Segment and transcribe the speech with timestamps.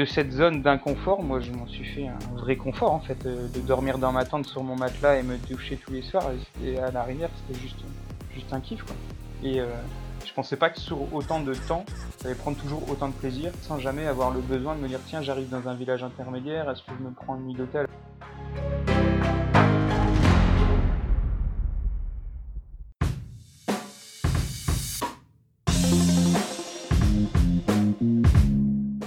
[0.00, 3.60] de cette zone d'inconfort, moi je m'en suis fait un vrai confort en fait, de
[3.60, 6.24] dormir dans ma tente sur mon matelas et me doucher tous les soirs.
[6.82, 7.80] À la rivière, c'était juste,
[8.32, 8.96] juste un kiff quoi.
[9.42, 9.66] Et euh,
[10.24, 11.84] je pensais pas que sur autant de temps,
[12.16, 15.00] ça allait prendre toujours autant de plaisir sans jamais avoir le besoin de me dire
[15.06, 17.86] tiens, j'arrive dans un village intermédiaire, est-ce que je me prends une nuit d'hôtel?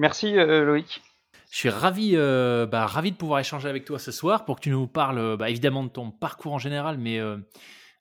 [0.00, 1.02] Merci euh, Loïc.
[1.50, 4.62] Je suis ravi, euh, bah, ravi de pouvoir échanger avec toi ce soir pour que
[4.62, 7.36] tu nous parles bah, évidemment de ton parcours en général, mais, euh,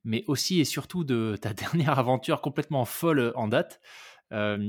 [0.05, 3.81] mais aussi et surtout de ta dernière aventure complètement folle en date,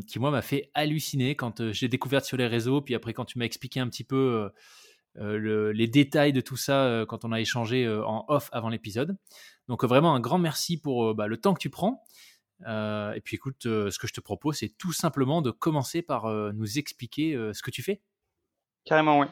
[0.08, 3.38] qui moi m'a fait halluciner quand j'ai découvert sur les réseaux, puis après quand tu
[3.38, 4.50] m'as expliqué un petit peu
[5.14, 9.16] les détails de tout ça quand on a échangé en off avant l'épisode.
[9.68, 12.02] Donc vraiment un grand merci pour bah, le temps que tu prends.
[12.66, 16.02] Euh, et puis écoute, euh, ce que je te propose, c'est tout simplement de commencer
[16.02, 18.00] par euh, nous expliquer ce que tu fais.
[18.84, 19.26] Carrément, oui.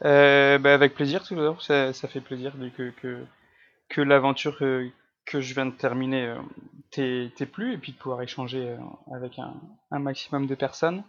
[0.00, 2.54] Bah, avec plaisir, tout d'abord, ça, fait plaisir
[3.88, 6.36] que, l'aventure que je viens de terminer
[6.90, 8.76] t'ait plu et puis de pouvoir échanger
[9.14, 9.54] avec un,
[9.90, 11.04] un, maximum de personnes.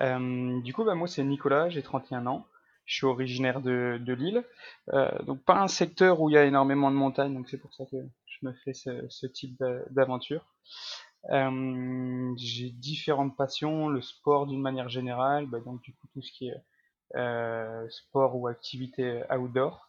[0.00, 2.46] du coup, bah, moi, c'est Nicolas, j'ai 31 ans.
[2.84, 4.44] Je suis originaire de, de Lille,
[5.24, 7.84] donc pas un secteur où il y a énormément de montagnes, donc c'est pour ça
[7.90, 7.96] que
[8.40, 10.44] je me fais ce, type d'aventure.
[11.30, 16.32] Euh, j'ai différentes passions, le sport d'une manière générale, bah, donc du coup tout ce
[16.32, 16.62] qui est
[17.16, 19.88] euh, sport ou activité outdoor,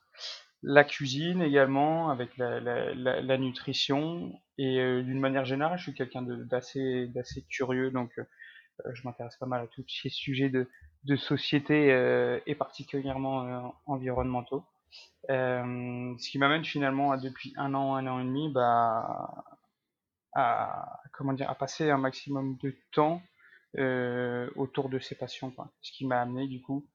[0.63, 7.07] la cuisine également avec la, nutrition et euh, d'une manière générale je suis quelqu'un d'assez
[7.07, 8.23] d'assez curieux donc euh,
[8.93, 10.67] je m'intéresse pas mal à tous ces sujets de,
[11.15, 14.65] société euh, et particulièrement environnementaux.
[15.29, 19.45] Ce qui m'amène finalement à depuis un an, un an et demi, bah,
[20.33, 23.21] à, comment dire, à passer un maximum de temps
[23.77, 25.51] euh, autour de ses passions.
[25.51, 25.69] Quoi.
[25.81, 26.85] Ce qui m'a amené du coup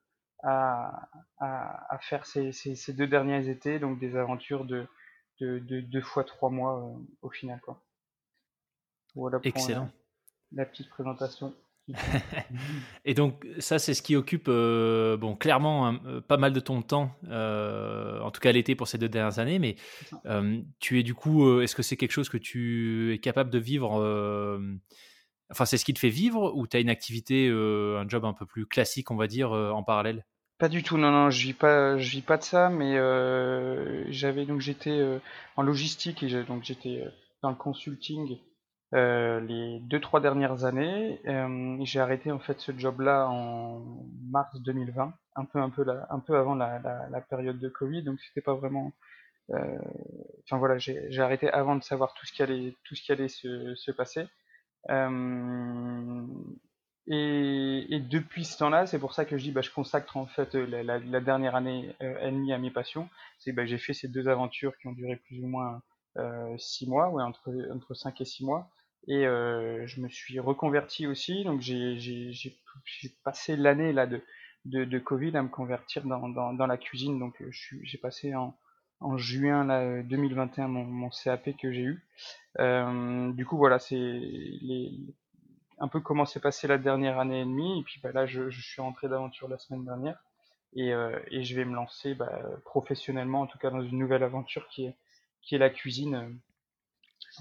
[0.42, 1.08] à,
[1.38, 4.86] à, à faire ces, ces, ces, deux derniers étés, donc des aventures de,
[5.40, 7.60] de, de deux fois trois mois euh, au final.
[7.60, 7.82] Quoi.
[9.14, 9.90] Voilà pour Excellent.
[10.52, 11.54] La, la petite présentation.
[13.04, 16.60] et donc ça, c'est ce qui occupe euh, bon clairement hein, euh, pas mal de
[16.60, 19.58] ton temps, euh, en tout cas l'été pour ces deux dernières années.
[19.58, 19.76] Mais
[20.26, 23.58] euh, tu es du coup, est-ce que c'est quelque chose que tu es capable de
[23.58, 23.92] vivre
[25.50, 28.32] Enfin, c'est ce qui te fait vivre ou tu as une activité, un job un
[28.32, 30.24] peu plus classique, on va dire, en parallèle?
[30.58, 30.96] Pas du tout.
[30.96, 32.70] Non, non, je vis pas, je vis pas de ça.
[32.70, 32.94] Mais
[34.10, 35.20] j'avais donc j'étais
[35.56, 37.04] en logistique et donc j'étais
[37.42, 38.38] dans le consulting
[38.94, 41.20] euh, les deux trois dernières années.
[41.26, 43.82] Euh, j'ai arrêté en fait ce job-là en
[44.30, 48.42] mars 2020, un peu un peu un peu avant la, période de Covid, donc c'était
[48.42, 48.92] pas vraiment.
[49.50, 49.78] Euh,
[50.44, 53.28] enfin voilà, j'ai arrêté avant de savoir tout ce qui allait tout ce qui allait
[53.28, 54.26] se, se passer.
[57.08, 60.54] Et, depuis ce temps-là, c'est pour ça que je dis, bah, je consacre en fait
[60.54, 63.08] la, dernière année et demie à mes passions.
[63.38, 65.82] C'est bah, j'ai fait ces deux aventures qui ont duré plus ou moins
[66.18, 68.68] euh, six mois, ouais, entre entre cinq et six mois.
[69.08, 72.32] Et euh, je me suis reconverti aussi, donc j'ai
[73.24, 74.22] passé l'année là de,
[74.64, 77.18] de, de, Covid à me convertir dans, dans, dans la cuisine.
[77.18, 78.56] Donc euh, j'ai passé en,
[79.00, 82.04] en juin là, 2021 mon, mon CAP que j'ai eu.
[82.60, 84.92] Euh, du coup voilà, c'est les,
[85.78, 87.80] un peu comment s'est passé la dernière année et demie.
[87.80, 90.22] Et puis bah, là, je, je suis rentré d'aventure la semaine dernière
[90.74, 94.22] et, euh, et je vais me lancer bah, professionnellement, en tout cas dans une nouvelle
[94.22, 94.96] aventure qui est,
[95.42, 96.38] qui est la cuisine.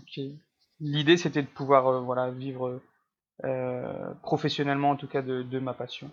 [0.07, 0.39] Qui
[0.81, 2.81] l'idée c'était de pouvoir euh, voilà vivre
[3.45, 6.11] euh, professionnellement en tout cas de, de ma passion.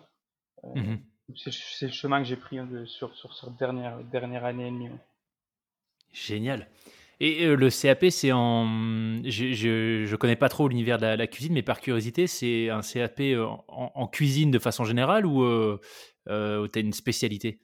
[0.65, 0.99] Euh, mmh
[1.37, 4.89] c'est le chemin que j'ai pris de, sur, sur cette dernière, dernière année et demie.
[6.11, 6.69] Génial.
[7.21, 9.21] Et le CAP, c'est en.
[9.25, 12.81] Je, je, connais pas trop l'univers de la, la, cuisine, mais par curiosité, c'est un
[12.81, 15.79] CAP en, en, cuisine de façon générale ou
[16.27, 17.61] tu as une spécialité?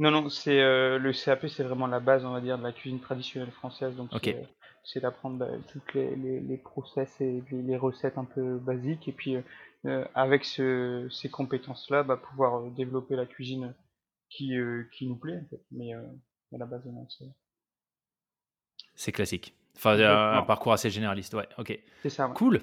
[0.00, 2.98] Non, non, c'est le CAP, c'est vraiment la base, on va dire, de la cuisine
[2.98, 3.94] traditionnelle française.
[3.94, 4.10] Donc.
[4.84, 9.08] C'est, d'apprendre bah, toutes les, les, les process et les, les recettes un peu basiques.
[9.08, 9.42] Et puis, euh,
[9.86, 13.74] euh, avec ce, ces compétences-là, bah, pouvoir euh, développer la cuisine
[14.30, 15.62] qui, euh, qui nous plaît, en fait.
[15.72, 16.02] Mais euh,
[16.54, 16.82] à la base,
[17.18, 17.26] c'est,
[18.94, 19.54] C'est classique.
[19.76, 21.34] Enfin, un, parcours assez généraliste.
[21.34, 21.78] Ouais, ok.
[22.02, 22.28] c'est ça.
[22.28, 22.34] ouais.
[22.34, 22.60] Cool.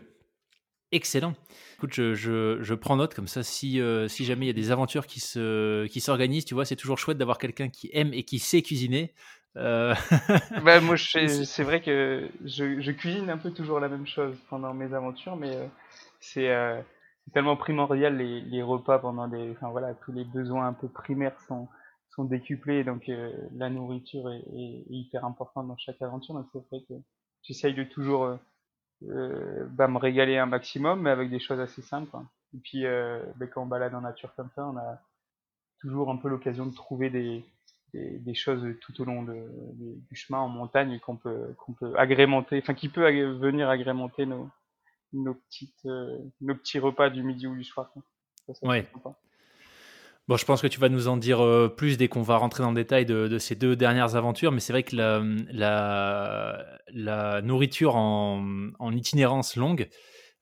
[0.94, 1.34] Excellent.
[1.78, 3.44] Écoute, je, je, je prends note comme ça.
[3.44, 6.66] Si, euh, si jamais il y a des aventures qui se, qui s'organisent, tu vois,
[6.66, 9.14] c'est toujours chouette d'avoir quelqu'un qui aime et qui sait cuisiner.
[9.58, 9.94] Euh,
[10.64, 10.96] Bah, moi,
[11.46, 15.36] c'est vrai que je, je cuisine un peu toujours la même chose pendant mes aventures,
[15.36, 15.68] mais euh,
[16.20, 16.82] c'est euh,
[17.34, 21.40] tellement primordial les, les repas pendant des, enfin voilà, tous les besoins un peu primaires
[21.48, 21.68] sont
[22.10, 26.36] sont décuplés, donc euh, la nourriture est, est- est hyper importante dans chaque aventure.
[26.36, 26.94] Donc c'est vrai que
[27.44, 28.36] j'essaye de toujours euh,
[29.10, 32.10] euh, bah, me régaler un maximum, mais avec des choses assez simples.
[32.12, 32.26] quoi.
[32.56, 35.00] Et puis euh, bah, quand on balade en nature comme ça, on a
[35.80, 37.44] toujours un peu l'occasion de trouver des,
[37.94, 41.74] des, des choses tout au long de, de- du chemin en montagne qu'on peut, qu'on
[41.74, 44.50] peut agrémenter, enfin qui peut agré- venir agrémenter nos,
[45.14, 47.92] nos, petites, euh, nos petits repas du midi ou du soir.
[48.48, 48.88] Ça, ça, Ouais.
[50.28, 52.64] Bon, je pense que tu vas nous en dire euh, plus dès qu'on va rentrer
[52.64, 55.22] dans le détail de, de ces deux dernières aventures, mais c'est vrai que la,
[55.52, 59.90] la, la nourriture en, en itinérance longue,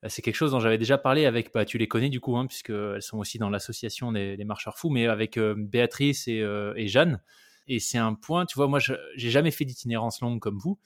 [0.08, 2.46] c'est quelque chose dont j'avais déjà parlé avec, bah, tu les connais du coup, hein,
[2.48, 6.74] puisqu'elles sont aussi dans l'association des, des marcheurs fous, mais avec euh, Béatrice et, euh,
[6.78, 7.22] et Jeanne.
[7.68, 10.80] Et c'est un point, tu vois, moi, je- j'ai jamais fait d'itinérance longue comme vous.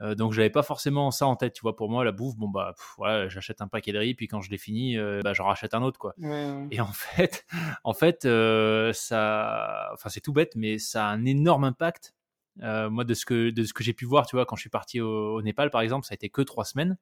[0.00, 1.76] Euh, donc j'avais pas forcément ça en tête, tu vois.
[1.76, 4.40] Pour moi, la bouffe, bon bah, pff, voilà, j'achète un paquet de riz, puis quand
[4.40, 6.14] je l'ai fini, euh, bah, j'en rachète un autre, quoi.
[6.18, 6.68] Ouais, ouais.
[6.70, 7.44] Et en fait,
[7.84, 12.14] en fait, euh, ça, enfin c'est tout bête, mais ça a un énorme impact.
[12.62, 14.60] Euh, moi, de ce que de ce que j'ai pu voir, tu vois, quand je
[14.62, 16.96] suis parti au, au Népal, par exemple, ça a été que trois semaines.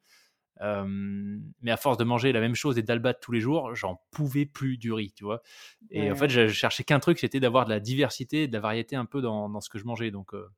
[0.61, 0.85] Euh,
[1.63, 4.45] mais à force de manger la même chose et d'albat tous les jours, j'en pouvais
[4.47, 5.43] plus du riz, tu vois.
[5.91, 8.61] Et Ouais, en fait, je cherchais qu'un truc, c'était d'avoir de la diversité, de la
[8.61, 10.11] variété un peu dans, dans ce que je mangeais.
[10.11, 10.49] Donc, euh,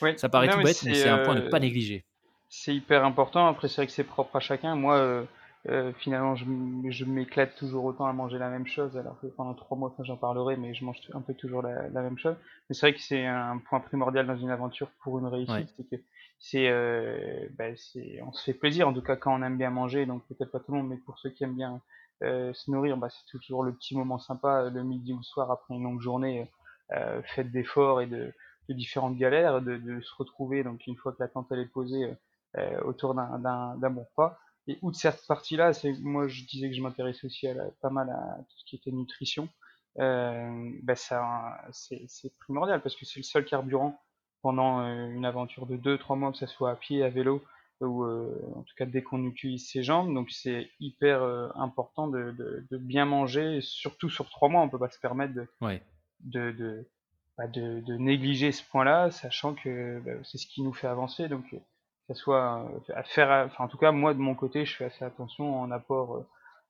[0.00, 0.16] Ouais.
[0.16, 2.04] ça paraît Non, tout mais bête, mais c'est un point à ne euh, pas négliger.
[2.48, 3.46] C'est hyper important.
[3.48, 4.76] Après, c'est vrai que c'est propre à chacun.
[4.76, 5.26] Moi,
[5.68, 6.44] euh, finalement, je,
[6.90, 8.96] je m'éclate toujours autant à manger la même chose.
[8.96, 11.88] Alors que pendant trois mois, enfin, j'en parlerai, mais je mange un peu toujours la,
[11.88, 12.36] la même chose.
[12.68, 15.66] Mais c'est vrai que c'est un point primordial dans une aventure pour une réussite, Ouais.
[15.76, 16.02] c'est que
[16.38, 18.86] c'est, euh, bah, c'est, on se fait plaisir.
[18.88, 20.96] En tout cas, quand on aime bien manger, donc peut-être pas tout le monde, mais
[20.98, 21.80] pour ceux qui aiment bien
[22.22, 25.22] euh, se nourrir, bah, c'est toujours le petit moment sympa, euh, le midi ou le
[25.24, 26.50] soir après une longue journée
[26.92, 28.32] euh, faite d'efforts et de,
[28.68, 30.62] de différentes galères, de, de se retrouver.
[30.62, 32.14] Donc une fois que la tente elle est posée.
[32.84, 34.38] autour d'un d'un d'un bon repas.
[34.68, 37.90] Et outre cette partie-là, c'est moi je disais que je m'intéressais aussi à la- pas
[37.90, 39.48] mal à tout ce qui était nutrition.
[39.98, 42.06] Euh, bah ça, c'est
[42.38, 43.98] primordial parce que c'est le seul carburant
[44.42, 47.42] pendant euh, une aventure de 2-3 mois, que ce soit à pied, à vélo
[47.80, 50.12] ou euh, en tout cas dès qu'on utilise ses jambes.
[50.14, 54.62] Donc c'est hyper euh, important de, de, de bien manger, surtout sur 3 mois.
[54.62, 55.82] On peut pas se permettre de, Ouais.
[56.20, 56.88] de, de,
[57.36, 61.28] bah, de, négliger ce point-là, sachant que bah, c'est ce qui nous fait avancer.
[61.28, 61.44] Donc,
[62.08, 64.86] ça soit euh, à faire, enfin en tout cas moi de mon côté, je fais
[64.86, 66.26] assez attention en apport euh,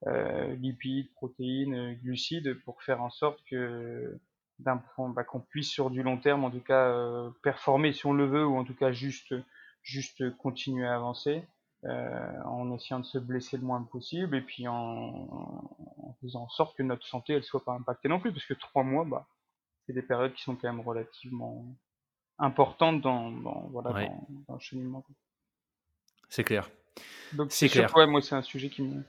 [0.09, 4.19] euh, lipides, protéines, euh, glucides pour faire en sorte que
[4.61, 8.07] d'un point, bah, qu'on puisse sur du long terme, en tout cas euh, performer si
[8.07, 9.35] on le veut, ou en tout cas juste
[9.83, 11.45] juste continuer à avancer.
[11.85, 16.49] euh, en essayant de se blesser le moins possible et puis en, en faisant en
[16.49, 19.29] sorte que notre santé elle soit pas impactée non plus parce que trois mois bah
[19.87, 21.65] c'est des périodes qui sont quand même relativement
[22.39, 24.09] importantes dans, dans voilà Ouais.
[24.09, 25.05] dans, dans le cheminement.
[26.29, 26.71] C'est clair.
[27.33, 27.95] Donc C'est clair.
[27.95, 29.03] ouais, moi c'est un sujet qui me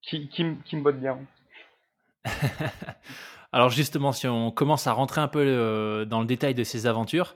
[0.00, 1.18] qui, qui, me- qui me botte bien.
[3.52, 6.86] Alors justement, si on commence à rentrer un peu euh, dans le détail de ces
[6.86, 7.34] aventures,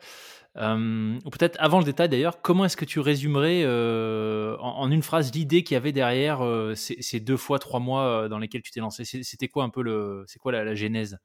[0.57, 4.91] euh, ou peut-être avant le détail d'ailleurs, comment est-ce que tu résumerais euh, en, en
[4.91, 8.39] une phrase l'idée qu'il y avait derrière euh, ces, ces deux fois trois mois dans
[8.39, 9.05] lesquels tu t'es lancé?
[9.05, 11.19] C'était quoi un peu le, c'est quoi la, la genèse?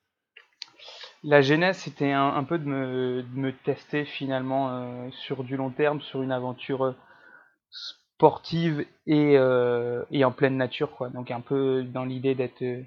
[1.23, 5.69] La genèse c'était un, un peu de me, de me tester finalement sur du long
[5.69, 6.95] terme, sur une aventure
[8.15, 11.09] sportive et, euh, et en pleine nature quoi.
[11.09, 12.81] Donc un peu dans l'idée d'être euh,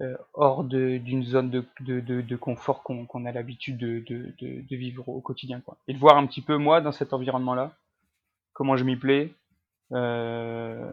[0.00, 5.60] euh, hors d'une zone de, de, de, confort qu'on a l'habitude de, vivre au quotidien.
[5.60, 5.76] Quoi.
[5.88, 7.76] Et de voir un petit peu moi dans cet environnement-là,
[8.54, 9.34] comment je m'y plais,
[9.92, 10.90] euh,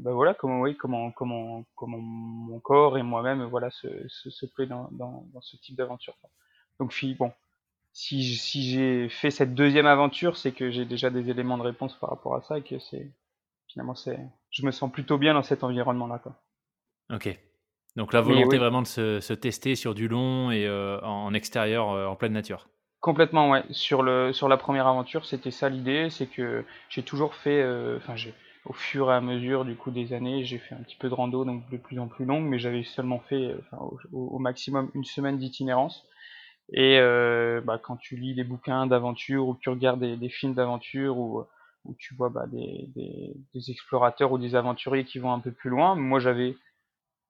[0.00, 4.46] ben voilà, comment, oui, comment, comment, comment mon corps et moi-même voilà, se, se, se
[4.46, 6.14] plaît dans, dans, ce type d'aventure.
[6.78, 7.32] Donc bon,
[7.92, 12.10] si, j'ai fait cette deuxième aventure, c'est que j'ai déjà des éléments de réponse par
[12.10, 13.10] rapport à ça et que c'est
[13.66, 14.18] finalement c'est,
[14.50, 16.18] je me sens plutôt bien dans cet environnement-là.
[16.18, 16.36] Quoi.
[17.12, 17.38] Ok.
[17.96, 18.58] Donc la volonté oui.
[18.58, 22.32] vraiment de se, se tester sur du long et euh, en, extérieur, euh, en pleine
[22.32, 22.68] nature.
[23.00, 23.64] Complètement, ouais.
[23.70, 27.96] Sur le sur la première aventure, c'était ça l'idée, c'est que j'ai toujours fait, euh,
[27.96, 28.34] enfin j'ai
[28.66, 31.14] au fur et à mesure du coup des années, j'ai fait un petit peu de
[31.14, 33.58] rando, donc de plus en plus longue, mais j'avais seulement fait, euh,
[34.12, 36.06] au maximum une semaine d'itinérance.
[36.72, 40.54] Et euh, bah, quand tu lis des bouquins d'aventure ou que tu regardes des, films
[40.54, 41.44] d'aventure ou
[41.86, 45.50] où tu vois bah, des, des, des, explorateurs ou des aventuriers qui vont un peu
[45.50, 46.56] plus loin, moi j'avais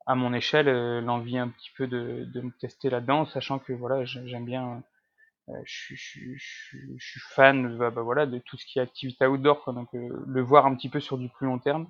[0.07, 3.73] à mon échelle euh, l'envie un petit peu de, de me tester là-dedans, sachant que
[3.73, 4.83] voilà j'aime bien,
[5.49, 9.73] euh, je, suis fan bah, bah, voilà de tout ce qui est activité outdoor, quoi,
[9.73, 11.89] donc euh, le voir un petit peu sur du plus long terme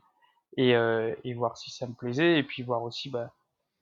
[0.57, 3.33] et, et voir si ça me plaisait et puis voir aussi bah,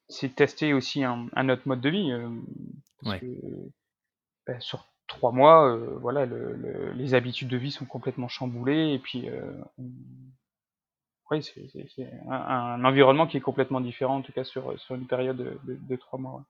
[0.09, 2.13] c'est tester aussi un, un, autre mode de vie.
[3.05, 3.21] Ouais.
[3.21, 3.27] Que,
[4.47, 8.93] bah, sur trois mois, euh, voilà, le, le, les habitudes de vie sont complètement chamboulées
[8.93, 9.53] et puis euh,
[11.41, 15.37] c'est un, un, environnement qui est complètement différent en tout cas sur, sur une période
[15.37, 16.45] de, de, de trois mois.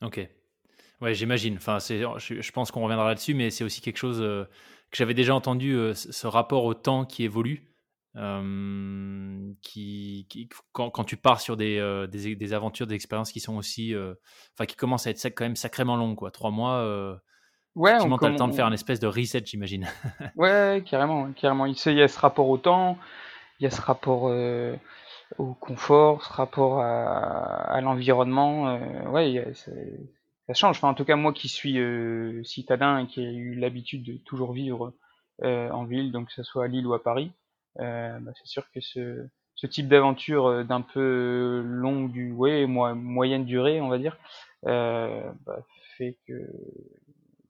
[0.00, 0.06] Ouais.
[0.06, 0.28] Ok.
[1.00, 1.56] Ouais, j'imagine.
[1.56, 4.44] Enfin, je, je pense qu'on reviendra là-dessus, mais c'est aussi quelque chose euh,
[4.90, 7.66] que j'avais déjà entendu, euh, ce rapport au temps qui évolue.
[8.16, 13.30] Euh, qui, qui quand, quand, tu pars sur des, euh, des, des, aventures, des expériences
[13.30, 14.14] qui sont aussi, euh,
[14.56, 16.32] enfin, qui commencent à être quand même sacrément longues, quoi.
[16.32, 16.82] Trois mois,
[17.76, 19.86] ouais, tu as le temps de faire un espèce de reset, j'imagine.
[20.36, 21.66] ouais, carrément, carrément.
[21.66, 22.98] Il y a ce rapport au temps,
[23.60, 24.24] il y a ce rapport
[25.38, 28.76] au confort, ce rapport à, à l'environnement.
[29.12, 30.78] ouais, ça change.
[30.78, 31.78] Enfin, en tout cas, moi qui suis
[32.44, 34.94] citadin et qui ai eu l'habitude de toujours vivre
[35.44, 37.30] en ville, donc que ce soit à Lille ou à Paris,
[37.76, 39.26] bah, c'est sûr que ce,
[39.60, 44.16] ce type d'aventure euh, d'un peu longue du ouais, moi, moyenne durée, on va dire,
[44.66, 45.60] euh, bah,
[45.98, 46.34] fait que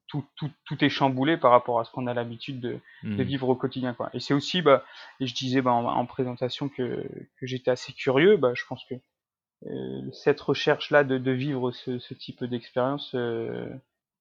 [0.08, 3.16] tout, tout, tout, est chamboulé par rapport à ce qu'on a l'habitude de, mmh.
[3.16, 3.94] de, vivre au quotidien.
[3.94, 4.10] Quoi.
[4.12, 4.84] Et c'est aussi, bah,
[5.20, 7.06] et je disais bah, en, en présentation que,
[7.38, 8.96] que j'étais assez curieux, bah, je pense que
[9.66, 13.68] euh, cette recherche-là de, de, vivre ce, ce type d'expérience euh,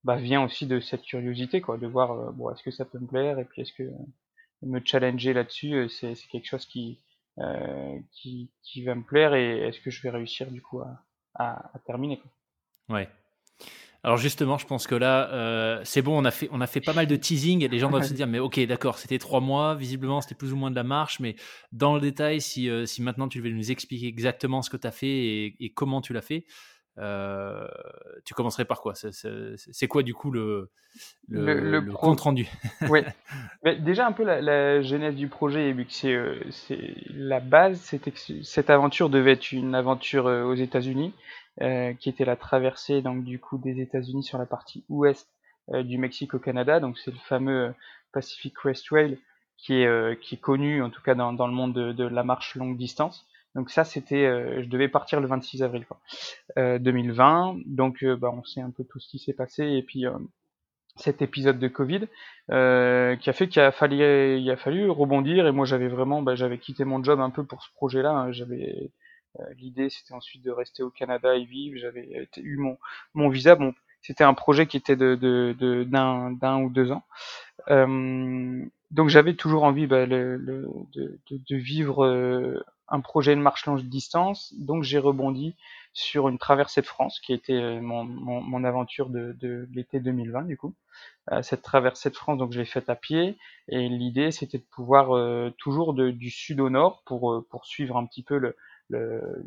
[0.03, 2.99] bah, vient aussi de cette curiosité, quoi, de voir euh, bon, est-ce que ça peut
[2.99, 3.89] me plaire et puis est-ce que
[4.61, 6.99] me challenger là-dessus, euh, c'est quelque chose qui,
[7.39, 11.05] euh, qui, qui, va me plaire et est-ce que je vais réussir du coup à,
[11.35, 12.31] à, à terminer quoi.
[12.95, 13.09] Ouais.
[14.03, 16.79] Alors justement, je pense que là, euh, c'est bon, on a, fait, on a fait
[16.79, 17.67] pas mal de teasing.
[17.67, 20.55] Les gens doivent se dire, mais ok, d'accord, c'était trois mois, visiblement, c'était plus ou
[20.55, 21.35] moins de la marche, mais
[21.73, 24.87] dans le détail, si, euh, si maintenant tu veux nous expliquer exactement ce que tu
[24.87, 26.45] as fait et, et, comment tu l'as fait,
[26.97, 27.67] euh,
[28.25, 28.93] tu commencerais par quoi?
[28.95, 30.69] C'est quoi du coup le,
[31.29, 32.47] le, le, le, le compte rendu?
[32.89, 33.01] Oui,
[33.79, 36.39] déjà un peu la, la, genèse du projet, vu que c'est euh,
[37.09, 38.09] la base, cette,
[38.43, 41.13] cette aventure devait être une aventure euh, aux États-Unis,
[41.99, 45.27] qui était la traversée donc du coup des États-Unis sur la partie ouest
[45.67, 47.73] du Mexique au Canada, donc c'est le fameux
[48.13, 49.19] Pacific Crest Trail
[49.57, 52.23] qui est, qui est connu en tout cas dans, dans le monde de, de la
[52.23, 53.27] marche longue distance.
[53.55, 55.99] Donc ça, c'était, euh, je devais partir le 26 avril quoi,
[56.57, 57.57] euh, 2020.
[57.65, 60.05] Donc euh, bah, on sait un peu tout ce qui s'est passé et puis
[60.95, 62.07] cet épisode de Covid
[62.47, 66.35] qui a fait qu'il a fallu, il a fallu rebondir et moi j'avais vraiment, bah,
[66.35, 68.11] j'avais quitté mon job un peu pour ce projet-là.
[68.11, 68.31] Hein.
[68.31, 68.91] J'avais
[69.57, 71.77] l'idée, c'était ensuite de rester au Canada et vivre.
[71.77, 72.77] J'avais eu mon
[73.13, 73.55] mon visa.
[73.55, 77.03] Bon, c'était un projet qui était de de d'un d'un ou deux ans.
[77.69, 80.37] Euh, donc j'avais toujours envie bah, le,
[80.93, 85.55] de, de, de, vivre euh, un projet de marche longue distance, donc j'ai rebondi
[85.93, 89.99] sur une traversée de France qui était euh, mon, mon, mon aventure de, de l'été
[89.99, 90.73] 2020 du coup.
[91.31, 94.63] Euh, cette traversée de France, donc je l'ai faite à pied et l'idée c'était de
[94.63, 98.55] pouvoir euh, toujours du sud au nord pour, pour suivre un petit peu le,
[98.89, 99.43] le,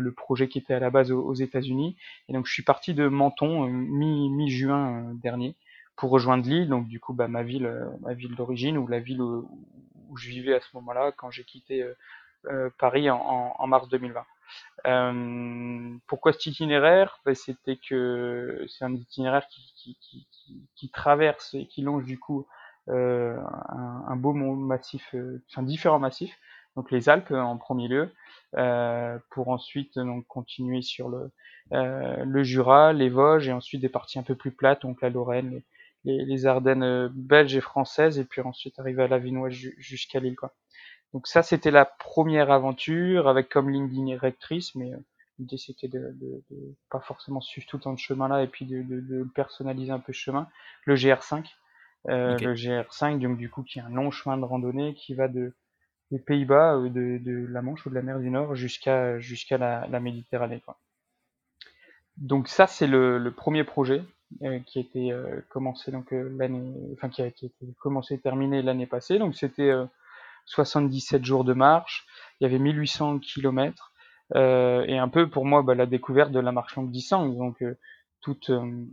[0.00, 1.96] le, projet qui était à la base aux, États-Unis.
[2.28, 5.56] Et donc je suis parti de Menton mi, mi-juin dernier
[5.96, 9.20] pour rejoindre Lille, donc du coup bah, ma ville, ma ville d'origine ou la ville
[9.20, 9.48] où,
[10.16, 11.94] je vivais à ce moment-là quand j'ai quitté euh,
[12.78, 14.24] Paris en, mars 2020.
[14.86, 17.20] Euh, pourquoi cet itinéraire?
[17.24, 22.46] Ben, C'était que c'est un itinéraire qui, traverse et qui longe du coup
[22.88, 23.36] euh,
[23.68, 26.38] un, beau massif, euh, enfin différents massifs,
[26.76, 28.10] donc les Alpes en premier lieu,
[28.56, 31.30] euh, pour ensuite donc continuer sur le,
[31.72, 35.62] euh, Jura, les Vosges et ensuite des parties un peu plus plates, donc la Lorraine,
[36.04, 40.54] les Ardennes belges et françaises, et puis ensuite arriver à la Vinoise jusqu'à Lille quoi.
[41.14, 44.98] Donc ça, c'était la première aventure avec comme ligne directrice, mais euh,
[45.38, 48.66] l'idée c'était de, de, de, pas forcément suivre tout le temps de chemin-là et puis
[48.66, 50.48] de, de, personnaliser un peu ce chemin.
[50.84, 51.46] Le GR5,
[52.08, 52.44] euh, okay.
[52.44, 55.54] le GR5, donc du coup qui est un long chemin de randonnée qui va de
[56.10, 59.58] des Pays-Bas, euh, de, de, la Manche ou de la mer du Nord jusqu'à jusqu'à
[59.58, 60.60] la, la, Méditerranée.
[60.64, 60.78] Quoi.
[62.16, 64.02] Donc ça c'est le, le, premier projet
[64.42, 68.14] euh, qui a été euh, commencé donc l'année, enfin qui a, qui a, été commencé
[68.14, 69.18] et terminé l'année passée.
[69.18, 69.72] Donc c'était
[70.48, 72.06] 77 jours de marche,
[72.40, 73.92] il y avait 1800 km,
[74.34, 77.62] euh, et un peu pour moi bah, la découverte de la marche longue distance, donc
[77.62, 77.78] euh,
[78.50, 78.84] euh,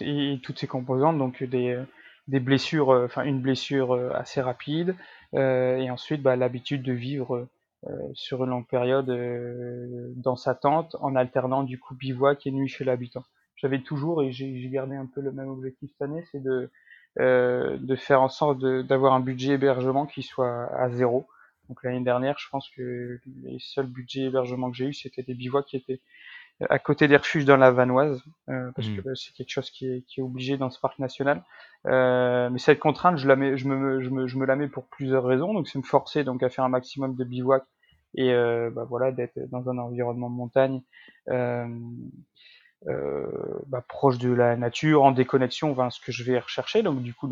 [0.00, 1.82] et, toutes ces composantes, donc des,
[2.30, 4.94] des blessures, euh, enfin une blessure euh, assez rapide,
[5.34, 7.48] euh, et ensuite bah, l'habitude de vivre
[8.12, 9.10] sur une longue période
[10.16, 13.24] dans sa tente en alternant du coup bivouac et nuit chez l'habitant.
[13.56, 16.70] j'avais toujours et j'ai gardé un peu le même objectif cette année, c'est de
[17.18, 21.26] euh, de faire en sorte d'avoir un budget hébergement qui soit à zéro.
[21.68, 25.34] Donc l'année dernière, je pense que les seuls budgets hébergement que j'ai eu, c'était des
[25.34, 26.00] bivouacs qui étaient
[26.68, 29.02] à côté des refuges dans la Vanoise, euh, parce mmh.
[29.02, 31.42] que c'est quelque chose qui est, qui est obligé dans ce parc national.
[31.86, 34.68] Euh, mais cette contrainte, je, la mets, je, me, je, me, je me la mets
[34.68, 35.54] pour plusieurs raisons.
[35.54, 37.64] Donc c'est me forcer donc à faire un maximum de bivouac
[38.14, 40.82] et euh, bah, voilà d'être dans un environnement de montagne.
[42.86, 46.82] Euh, euh, bah, proche de la nature, en déconnexion, enfin, ce que je vais rechercher,
[46.82, 47.30] donc du coup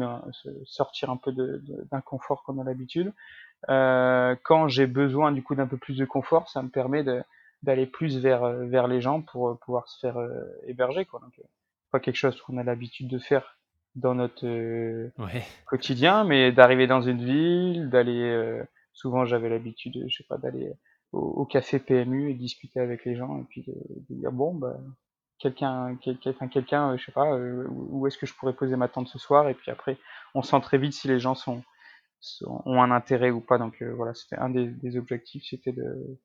[0.64, 3.12] sortir un peu d'un confort qu'on a l'habitude.
[3.70, 7.04] Euh, quand j'ai besoin du coup d'un peu plus de confort, ça me permet
[7.62, 11.20] d'aller plus vers vers les gens pour euh, pouvoir se faire euh, héberger quoi.
[11.20, 11.40] Donc
[11.90, 13.58] pas quelque chose qu'on a l'habitude de faire
[13.96, 14.46] dans notre
[15.64, 18.62] quotidien, mais d'arriver dans une ville, d'aller
[18.92, 20.72] souvent j'avais l'habitude, je sais pas, d'aller
[21.12, 24.54] au, au, café PMU et discuter avec les gens et puis de, de dire bon
[24.54, 24.76] bah
[25.38, 28.88] quelqu'un, quelqu'un, quelqu'un, euh, je sais pas, euh, où est-ce que je pourrais poser ma
[28.88, 29.98] tente ce soir, et puis après,
[30.34, 31.62] on sent très vite si les gens sont,
[32.40, 33.58] ont un intérêt ou pas.
[33.58, 36.18] Donc euh, voilà, c'était un des, objectifs, c'était de,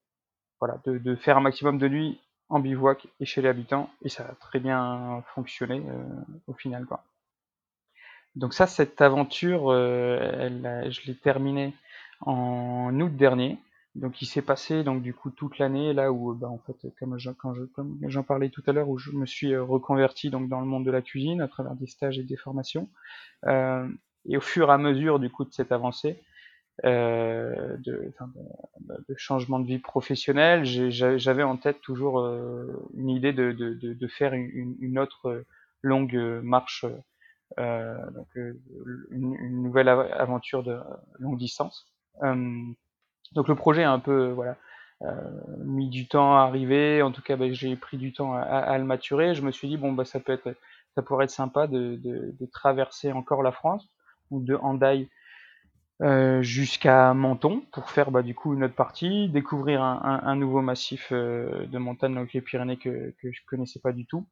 [0.59, 4.25] voilà, de, faire un maximum de nuit en bivouac et chez les habitants, et ça
[4.25, 5.81] a très bien fonctionné
[6.47, 7.03] au final, quoi.
[8.35, 11.73] Donc ça, cette aventure, elle, je l'ai terminée
[12.21, 13.59] en août dernier.
[13.95, 17.19] Donc il s'est passé donc du coup toute l'année là où bah, en fait comme
[17.19, 17.53] j'en quand
[18.07, 20.83] j'en parlais tout à l'heure où je me suis euh, reconverti donc dans le monde
[20.83, 22.89] de la cuisine à travers des stages et des formations
[23.45, 23.87] euh,
[24.25, 26.23] et au fur et à mesure du coup de cette avancée
[26.85, 28.11] euh, de,
[28.79, 33.75] de, de, changement de vie professionnelle j'avais en tête toujours euh, une idée de, de,
[33.75, 35.45] de faire une, une, autre
[35.83, 36.85] longue marche
[37.59, 40.79] euh, donc une, une, nouvelle aventure de
[41.19, 41.93] longue distance
[43.31, 44.57] donc le projet a un peu voilà
[45.01, 45.11] euh,
[45.59, 47.01] mis du temps à arriver.
[47.01, 49.35] En tout cas, bah, j'ai pris du temps à, à, le maturer.
[49.35, 50.55] Je me suis dit bon bah ça peut être,
[50.95, 53.87] ça pourrait être sympa de, de, de traverser encore la France
[54.31, 55.09] ou de Handaï
[56.01, 61.09] euh, jusqu'à Menton pour faire bah, du coup une autre partie, découvrir un, nouveau massif
[61.11, 64.25] euh, de montagne donc les Pyrénées que, que je connaissais pas du tout.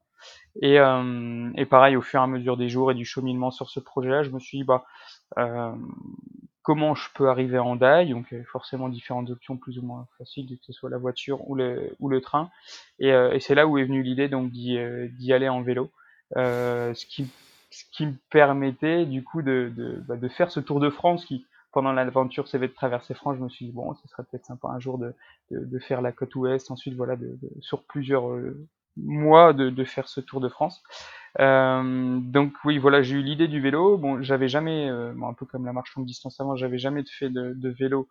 [0.61, 3.69] Et, euh, et pareil, au fur et à mesure des jours et du cheminement sur
[3.69, 4.83] ce projet-là, je me suis dit bah
[6.63, 10.47] comment je peux arriver à Hendaye, donc a forcément différentes options plus ou moins faciles,
[10.47, 12.49] que ce soit la voiture ou le, ou le train.
[12.99, 15.61] Et, euh, et c'est là où est venue l'idée donc d'y, euh, d'y aller en
[15.61, 15.91] vélo,
[16.37, 17.27] euh, ce, qui,
[17.71, 21.25] ce qui me permettait du coup de, de, bah, de faire ce Tour de France
[21.25, 24.45] qui, pendant l'aventure CV de traverser France, je me suis dit bon, ce serait peut-être
[24.45, 25.13] sympa un jour de,
[25.49, 28.29] de, de, faire la côte ouest, ensuite voilà, de, sur plusieurs
[28.97, 30.83] mois de, de faire ce Tour de France.
[31.39, 33.97] Euh, donc oui, voilà, j'ai eu l'idée du vélo.
[33.97, 37.03] Bon, j'avais jamais, euh, bon, un peu comme la marche longue distance avant, j'avais jamais
[37.05, 38.07] fait de, de vélo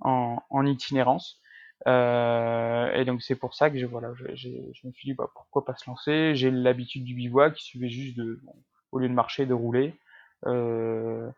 [0.00, 1.40] en, en itinérance.
[1.88, 5.30] Euh, et donc c'est pour ça que je, voilà, je, je me suis dit bah,
[5.34, 6.34] pourquoi pas se lancer?
[6.36, 8.54] J'ai l'habitude du bivouac qui suivait juste de, bon,
[8.92, 9.94] au lieu de marcher, de rouler.
[10.46, 11.30] Euh,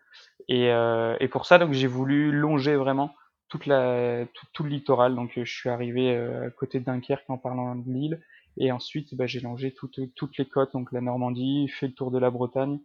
[0.48, 3.14] et, euh, et, pour ça donc j'ai voulu longer vraiment
[3.48, 5.14] toute la, tout, tout le littoral.
[5.14, 8.20] Donc je suis arrivé à côté de Dunkerque en parlant de l'île.
[8.58, 12.10] Et ensuite, bah, j'ai longé toutes, toutes les côtes, donc la Normandie, fait le tour
[12.10, 12.78] de la Bretagne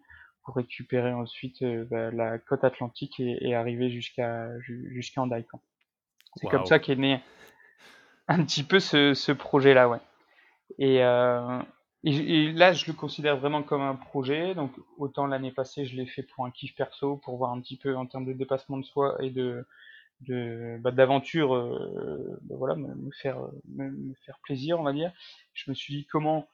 [0.43, 5.45] pour récupérer ensuite euh, bah, la côte atlantique et, et arriver jusqu'à jusqu'à Andai.
[6.35, 7.21] C'est comme ça qu'est né
[8.27, 9.99] un petit peu ce, ce projet-là, ouais.
[10.79, 11.61] Et, euh,
[12.03, 14.55] et, et, là, je le considère vraiment comme un projet.
[14.55, 17.77] Donc, autant l'année passée, je l'ai fait pour un kiff perso, pour voir un petit
[17.77, 19.65] peu en termes de dépassement de soi et de
[20.21, 25.11] de bah, d'aventure euh, bah, voilà me, me faire plaisir on va dire.
[25.53, 26.47] Je me suis dit comment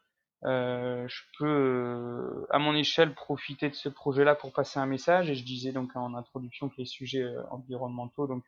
[0.46, 4.86] euh, je peux euh, à mon échelle profiter de ce projet là pour passer un
[4.86, 5.30] message.
[5.30, 8.44] Et je disais donc en introduction que les sujets euh, environnementaux donc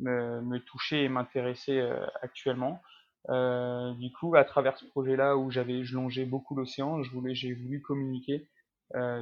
[0.00, 2.80] me touchaient et m'intéressaient euh, actuellement.
[3.28, 7.36] Du coup à travers ce projet là où j'avais je longeais beaucoup l'océan je voulais
[7.36, 8.48] j'ai voulu communiquer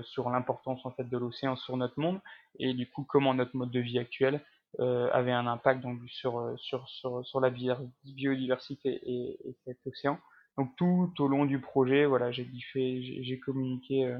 [0.02, 2.18] sur l'importance en fait de l'océan sur notre monde.
[2.58, 4.38] Et du coup comment notre mode de vie actuel euh,
[4.78, 10.18] avait un impact donc sur euh, sur sur, sur la biodiversité et, et, cet océan.
[10.56, 14.18] Donc tout au long du projet, voilà, j'ai j'ai communiqué euh,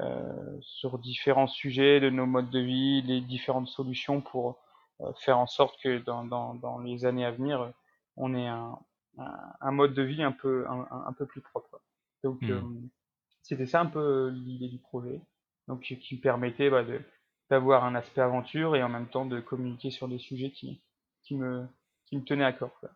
[0.00, 4.60] euh, sur différents sujets de nos modes de vie, les différentes solutions pour
[5.00, 7.72] euh, faire en sorte que dans, dans, dans les années à venir,
[8.16, 8.78] on ait un,
[9.18, 11.80] un, un mode de vie un peu un, un peu plus propre.
[12.22, 12.88] Donc mmh.
[13.42, 15.20] c'était ça un peu l'idée du projet,
[15.66, 17.00] donc qui me permettait bah, de
[17.50, 20.80] d'avoir un aspect aventure et en même temps de communiquer sur des sujets qui,
[21.22, 21.66] qui, me,
[22.06, 22.70] qui me tenaient à cœur.
[22.80, 22.90] Quoi.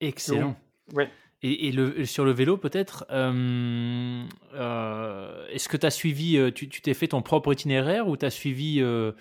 [0.00, 0.56] Excellent.
[0.92, 1.10] ouais.
[1.42, 6.50] Et, et le, sur le vélo, peut-être, euh, euh, est-ce que tu as suivi, euh,
[6.50, 9.12] tu t'es fait ton propre itinéraire ou tu as suivi euh,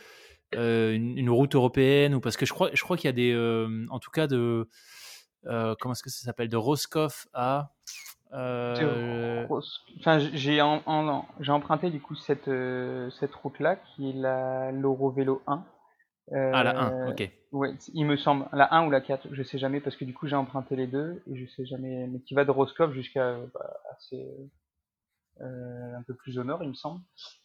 [0.56, 3.14] euh, une, une, route européenne ou Parce que je crois, je crois qu'il y a
[3.14, 4.68] des, euh, en tout cas, de,
[5.44, 7.72] comment est-ce que ça s'appelle, de Roscoff à,
[10.00, 12.50] Enfin, j'ai emprunté du coup cette,
[13.20, 15.66] cette route-là qui est la l'Eurovélo 1.
[16.32, 17.32] ah, la 1, ok.
[17.52, 20.14] Ouais, il me semble, la 1 ou la 4, je sais jamais, parce que du
[20.14, 23.38] coup j'ai emprunté les deux, et je sais jamais, mais qui va de Roscoff jusqu'à
[23.54, 24.24] bah, assez,
[25.42, 27.02] euh, un peu plus au nord, il me semble.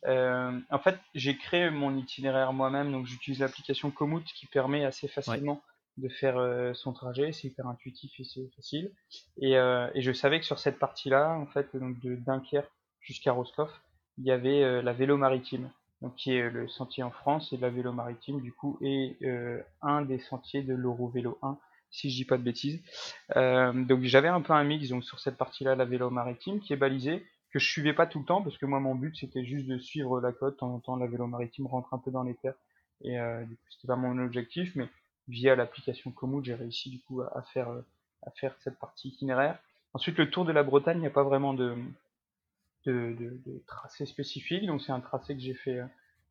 [0.07, 5.07] Euh, en fait, j'ai créé mon itinéraire moi-même, donc j'utilise l'application Komoot qui permet assez
[5.07, 5.63] facilement
[5.97, 8.93] de faire euh, son trajet, c'est hyper intuitif et c'est facile.
[9.39, 13.71] Et, et, je savais que sur cette partie-là, en fait, donc de Dunkerque jusqu'à Roscoff,
[14.19, 17.69] il y avait la vélo maritime, donc qui est le sentier en France et la
[17.69, 19.19] vélo maritime du coup et
[19.83, 21.59] un des sentiers de l'Eurovélo 1
[21.91, 22.81] si je dis pas de bêtises.
[23.35, 26.77] donc j'avais un peu un mix donc sur cette partie-là, la vélo maritime, qui est
[26.77, 29.69] balisée, que je suivais pas tout le temps parce que moi mon but c'était juste
[29.69, 30.55] de suivre la côte.
[30.55, 32.57] De temps en temps la vélo maritime rentre un peu dans les terres
[33.03, 34.89] et euh, du coup c'était pas mon objectif, mais
[35.29, 37.69] via l'application Komoot j'ai réussi du coup à, faire
[38.23, 39.59] à faire cette partie itinéraire.
[39.93, 41.77] Ensuite le tour de la Bretagne, il n'y a pas vraiment de
[42.87, 45.81] de, de, tracé spécifique, donc c'est un tracé que j'ai fait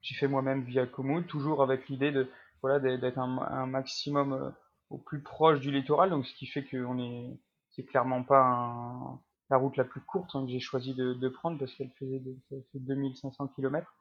[0.02, 2.30] j'ai fait moi-même via Komoot, toujours avec l'idée de
[2.62, 4.50] voilà d'être un, maximum euh,
[4.90, 7.40] au plus proche du littoral, donc ce qui fait qu'on est
[7.72, 9.20] c'est clairement pas un
[9.54, 12.22] la route la plus courte hein, que j'ai choisi de, prendre parce qu'elle faisait,
[12.74, 13.94] 2500 km.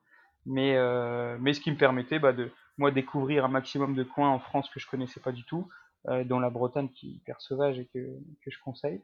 [0.47, 4.31] Mais, euh, mais ce qui me permettait bah, de moi découvrir un maximum de coins
[4.31, 5.69] en France que je connaissais pas du tout,
[6.09, 7.99] euh, dont la Bretagne qui est hyper sauvage et que,
[8.45, 9.01] que je conseille.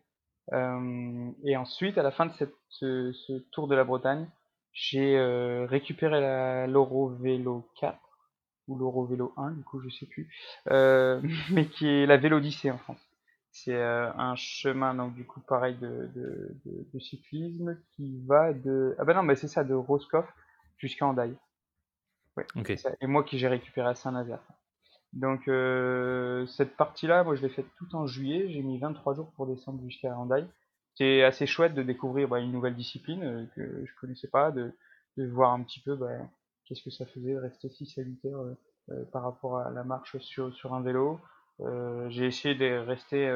[0.53, 4.29] Euh, et ensuite, à la fin de cette, ce, tour de la Bretagne,
[4.73, 5.19] j'ai
[5.69, 7.99] récupéré la l'Euro Vélo 4
[8.69, 10.33] ou l'Euro Vélo 1, du coup je sais plus,
[10.67, 13.09] mais qui est la Vélodyssée en France.
[13.51, 18.95] C'est euh, un chemin, donc du coup, pareil de, de, de, cyclisme qui va de.
[18.99, 20.27] Ah bah non, mais c'est ça, de Roscoff
[20.77, 21.37] jusqu'à Andaille.
[22.39, 24.41] Ouais, Et moi qui j'ai récupéré à Saint-Nazaire.
[25.13, 28.49] Donc, euh, cette partie-là, moi je l'ai faite tout en juillet.
[28.51, 30.47] J'ai mis 23 jours pour descendre jusqu'à Andaille.
[30.95, 34.73] C'est assez chouette de découvrir bah, une nouvelle discipline euh, que je connaissais pas, de,
[35.17, 36.09] de voir un petit peu bah,
[36.65, 38.57] qu'est-ce que ça faisait de rester 6 à 8 heures
[39.13, 41.21] par rapport à la marche sur, sur un vélo.
[41.61, 43.31] Euh, j'ai essayé de rester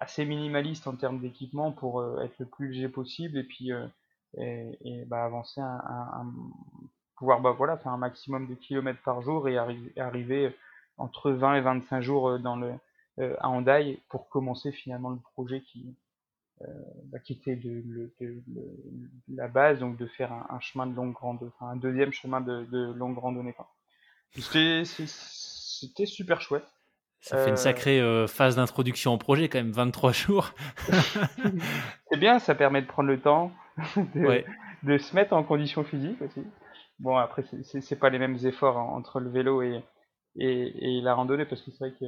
[0.00, 3.70] assez minimaliste en termes d'équipement pour être le plus léger possible et puis
[4.38, 6.32] et, et bah, avancer un, un,
[7.22, 9.56] pouvoir bah, voilà faire un maximum de kilomètres par jour et
[9.96, 10.56] arriver
[10.98, 12.72] entre 20 et 25 jours dans le
[13.38, 15.94] à Hendaye pour commencer finalement le projet qui
[17.12, 18.42] bah, qui était de, de,
[19.28, 22.64] la base donc de faire un, chemin de longue randonnée enfin un deuxième chemin de,
[22.64, 23.54] de longue randonnée
[24.32, 26.66] c'était super chouette
[27.22, 27.56] ça fait une euh.
[27.56, 30.54] sacrée euh, phase d'introduction au projet, quand même, 23 jours.
[32.10, 33.52] c'est bien, ça permet de prendre le temps
[34.82, 36.42] de, se mettre en condition physique aussi.
[37.02, 39.82] Bon, après, c'est pas les mêmes efforts entre le vélo et,
[40.36, 42.06] et, la randonnée, parce que c'est vrai que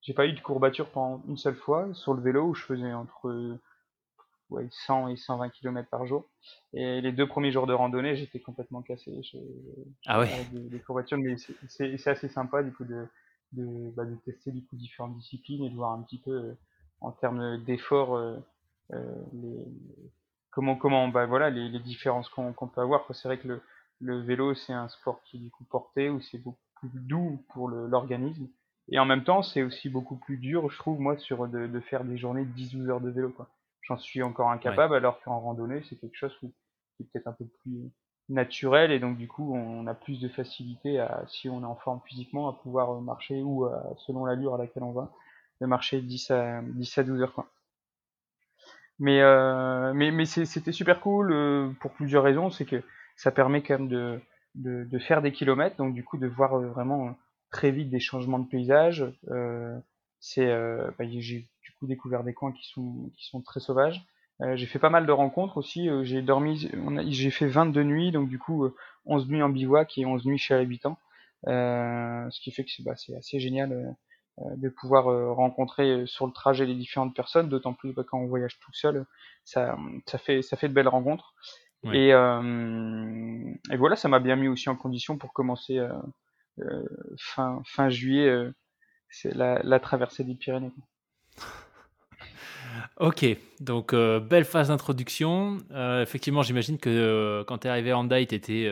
[0.00, 2.94] j'ai pas eu de courbature pendant une seule fois sur le vélo où je faisais
[2.94, 3.58] entre
[4.70, 6.24] 100 et 120 km par jour.
[6.72, 9.20] Et les deux premiers jours de randonnée, j'étais complètement cassé.
[10.06, 11.36] ah ouais des courbatures, mais
[11.68, 13.06] c'est assez sympa du coup de
[13.52, 16.58] de, bah, de tester du coup différentes disciplines et de voir un petit peu euh,
[17.00, 18.36] en termes d'efforts euh,
[18.92, 19.14] euh,
[20.50, 23.62] comment comment bah voilà les, les différences qu'on peut avoir c'est vrai que le,
[24.00, 27.44] le vélo c'est un sport qui est du coup porté où c'est beaucoup plus doux
[27.52, 28.48] pour l'organisme.
[28.88, 31.80] Et en même temps c'est aussi beaucoup plus dur je trouve moi sur de, de
[31.80, 33.48] faire des journées de 10-12 heures de vélo quoi.
[33.82, 36.46] J'en suis encore incapable alors qu'en randonnée c'est quelque chose qui
[37.00, 37.90] est peut-être un peu plus
[38.28, 41.76] naturel et donc du coup on a plus de facilité à si on est en
[41.76, 43.68] forme physiquement à pouvoir marcher ou
[44.06, 45.12] selon l'allure à laquelle on va
[45.60, 47.50] de marcher 10 à 10 à 12 heures quoi.
[49.00, 52.82] Mais euh, mais mais c'était super cool euh, pour plusieurs raisons, c'est que
[53.20, 54.20] ça permet quand même de,
[54.54, 57.16] de, de faire des kilomètres donc du coup de voir euh, vraiment
[57.50, 59.04] très vite des changements de paysage
[60.20, 64.06] c'est bah, j'ai du coup découvert des coins qui sont qui sont très sauvages
[64.42, 65.88] euh, j'ai fait pas mal de rencontres aussi.
[65.88, 66.70] Euh, j'ai dormi,
[67.08, 68.68] j'ai fait 22 nuits, donc du coup
[69.06, 70.98] 11 euh, nuits en bivouac et 11 nuits chez l'habitant.
[71.46, 73.96] ce qui fait que c'est bah, assez génial
[74.56, 75.04] de pouvoir
[75.36, 79.04] rencontrer sur le trajet les différentes personnes, d'autant plus bah, quand on voyage tout seul,
[79.44, 81.34] ça, ça, fait, ça fait de belles rencontres.
[81.92, 85.80] Et, et voilà, ça m'a bien mis aussi en condition pour commencer
[87.18, 88.52] fin, fin juillet
[89.10, 90.72] c'est la, la traversée des Pyrénées.
[92.98, 93.26] Ok,
[93.58, 95.58] donc euh, belle phase d'introduction.
[95.72, 98.70] Euh, effectivement, j'imagine que euh, quand tu es arrivé à Hyundai, tu étais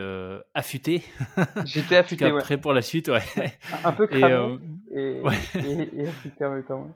[0.55, 1.03] affûté.
[1.64, 2.40] J'étais affûté, ouais.
[2.40, 3.23] Prêt pour la suite, ouais.
[3.85, 4.59] Un peu cramé
[4.94, 5.21] et,
[5.97, 6.88] et, affûté en même temps.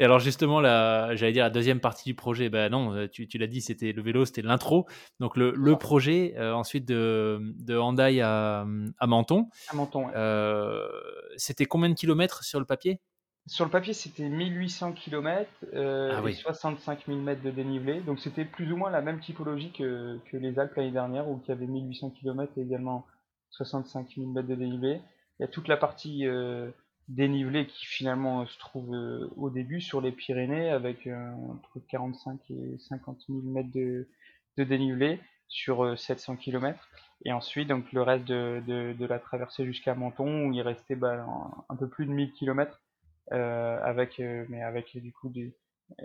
[0.00, 3.46] Et alors justement, j'allais dire la deuxième partie du projet, ben non, tu, tu l'as
[3.46, 4.86] dit, c'était le vélo, c'était l'intro.
[5.20, 7.76] Donc le, le projet, ensuite de, de
[8.22, 8.64] à,
[8.98, 9.48] à Menton.
[9.70, 10.06] À Menton,
[11.36, 13.00] C'était combien de kilomètres sur le papier?
[13.46, 16.32] Sur le papier, c'était 1800 km euh, Ah oui.
[16.32, 18.00] et 65 000 mètres de dénivelé.
[18.00, 21.42] Donc c'était plus ou moins la même typologie que, que les Alpes l'année dernière, où
[21.44, 23.06] il y avait 1800 km et également
[23.50, 25.00] 65 000 mètres de dénivelé.
[25.38, 26.26] Il y a toute la partie
[27.10, 31.80] euh, dénivelée qui finalement se trouve euh, au début sur les Pyrénées, avec euh, entre
[31.88, 34.08] 45 et 50 000 mètres de,
[34.56, 36.88] de dénivelé sur euh, 700 km.
[37.24, 40.96] Et ensuite, donc le reste de, de, de la traversée jusqu'à Menton, où il restait
[40.96, 42.80] bah, un, un peu plus de 1000 km
[43.32, 45.54] euh, avec euh, mais avec du coup des
[46.00, 46.04] euh,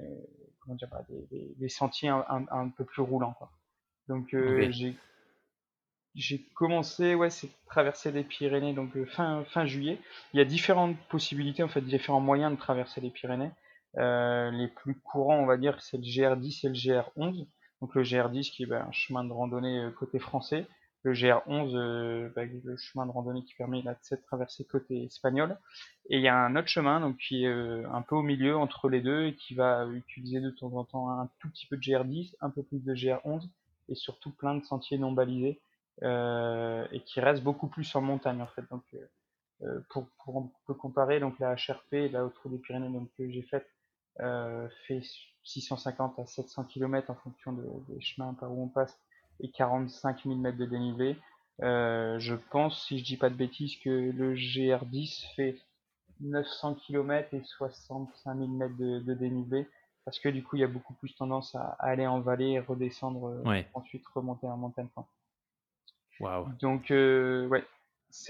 [0.60, 3.52] comment dire bah, des, des, des sentiers un, un, un, peu plus roulants quoi.
[4.08, 4.96] Donc euh, j'ai
[6.16, 10.00] j'ai commencé ouais c'est traverser les Pyrénées donc euh, fin fin juillet.
[10.34, 13.52] Il y a différentes possibilités en fait différents moyens de traverser les Pyrénées.
[13.98, 17.48] Euh, les plus courants on va dire c'est le GR10 et le GR11.
[17.82, 20.66] Donc le GR10 qui est bah, un chemin de randonnée euh, côté français.
[21.04, 25.58] Le GR11 euh, bah, le chemin de randonnée qui permet là, de traverser côté espagnol.
[26.10, 28.90] Et il y a un autre chemin donc qui est un peu au milieu entre
[28.90, 31.82] les deux et qui va utiliser de temps en temps un tout petit peu de
[31.82, 33.48] GR10, un peu plus de GR11
[33.90, 35.60] et surtout plein de sentiers non balisés
[36.02, 38.64] et qui reste beaucoup plus en montagne en fait.
[38.70, 38.84] Donc
[39.64, 43.10] euh, pour, pour un peu comparer, donc la HRP, la Haute Route des Pyrénées donc,
[43.18, 43.68] que j'ai faite,
[44.20, 45.02] euh, fait
[45.44, 49.00] 650 à 700 km en fonction de, des chemins par où on passe
[49.40, 51.18] et 45 000 mètres de dénivelé.
[51.62, 55.58] Euh, je pense, si je dis pas de bêtises, que le GR10 fait
[56.20, 59.68] 900 km et 65 000 mètres de, de, dénivelé
[60.06, 62.52] parce que du coup il y a beaucoup plus tendance à, à aller en vallée
[62.52, 63.68] et redescendre Ouais.
[63.74, 64.88] ensuite remonter en montagne.
[66.20, 66.48] Waouh.
[66.62, 67.64] Donc euh, ouais.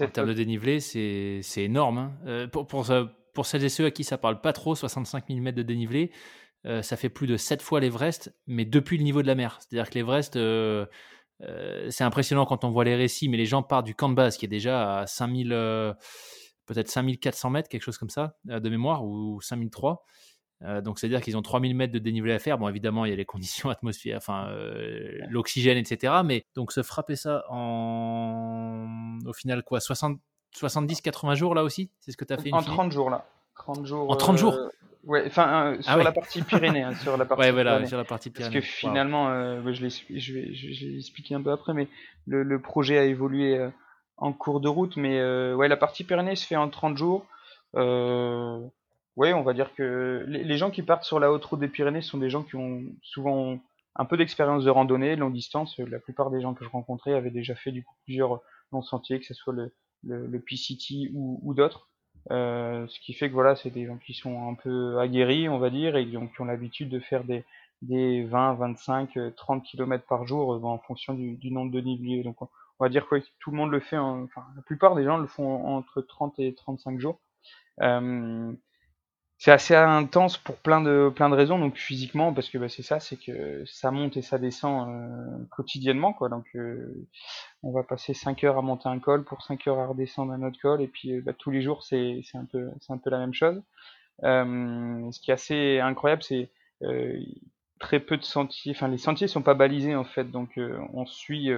[0.00, 1.98] En termes de dénivelé, c'est énorme.
[1.98, 2.12] hein.
[2.26, 5.56] Euh, pour, pour, celles et ceux à qui ça parle pas trop, 65 000 mètres
[5.56, 6.10] de dénivelé,
[6.66, 9.58] euh, ça fait plus de 7 fois l'Everest, mais depuis le niveau de la mer.
[9.60, 10.36] C'est-à-dire que l'Everest,
[11.90, 14.36] c'est impressionnant quand on voit les récits, mais les gens partent du camp de base
[14.36, 15.92] qui est déjà à 5000, euh,
[16.66, 20.04] peut-être 5400 mètres, quelque chose comme ça, de mémoire, ou 5003.
[20.62, 22.56] Euh, donc, c'est-à-dire qu'ils ont 3000 mètres de dénivelé à faire.
[22.58, 26.14] Bon, évidemment, il y a les conditions atmosphériques, enfin, euh, l'oxygène, etc.
[26.24, 29.18] Mais donc, se frapper ça en.
[29.26, 30.18] Au final, quoi 60
[30.56, 31.90] 70-80 jours là aussi?
[32.00, 33.26] C'est ce que tu as fait en in fine 30 jours là.
[33.56, 34.10] 30 jours.
[34.10, 34.54] En 30 jours?
[34.54, 34.68] euh,
[35.04, 36.04] Ouais, enfin euh, sur Ah ouais.
[36.04, 37.88] la partie Pyrénées, hein, sur la partie Ouais, voilà, Pyrénées.
[37.88, 38.60] sur la partie Parce Pyrénées.
[38.60, 41.86] que finalement, euh, je l'ai, je vais, je, vais expliquer un peu après, mais
[42.26, 43.68] le, le projet a évolué
[44.16, 45.20] en cours de route, mais
[45.54, 47.26] ouais, la partie Pyrénées se fait en 30 jours.
[49.16, 52.02] Ouais, on va dire que les, gens qui partent sur la haute route des Pyrénées
[52.02, 53.58] sont des gens qui ont souvent
[53.94, 55.78] un peu d'expérience de randonnée, longue distance.
[55.78, 59.18] La plupart des gens que je rencontrais avaient déjà fait du coup plusieurs longs sentiers,
[59.18, 59.74] que ce soit le,
[60.04, 61.88] le, le PCT ou, ou d'autres.
[62.30, 65.58] Euh, ce qui fait que voilà, c'est des gens qui sont un peu aguerris, on
[65.58, 67.44] va dire, et qui ont, l'habitude de faire des,
[67.82, 71.80] des 20, 25, euh, 30 km par jour euh, en fonction du, du nombre de
[71.80, 72.22] niveaux.
[72.22, 72.48] Donc on,
[72.80, 75.26] va dire que tout le monde le fait, en, enfin la plupart des gens le
[75.26, 77.20] font en- entre 30 et 35 jours.
[77.82, 78.52] Euh,
[79.38, 81.58] c'est assez intense pour plein de plein de raisons.
[81.58, 85.44] Donc physiquement parce que bah, c'est ça c'est que ça monte et ça descend euh,
[85.50, 86.28] quotidiennement quoi.
[86.28, 87.06] Donc euh,
[87.62, 90.42] on va passer 5 heures à monter un col pour 5 heures à redescendre un
[90.42, 90.80] autre col.
[90.80, 93.62] Et puis euh, bah, tous les jours c'est un peu un peu la même chose.
[94.22, 96.50] Ce qui est assez incroyable c'est
[97.78, 100.30] très peu de sentiers enfin les sentiers sont pas balisés en fait.
[100.30, 100.58] Donc
[100.94, 101.50] on suit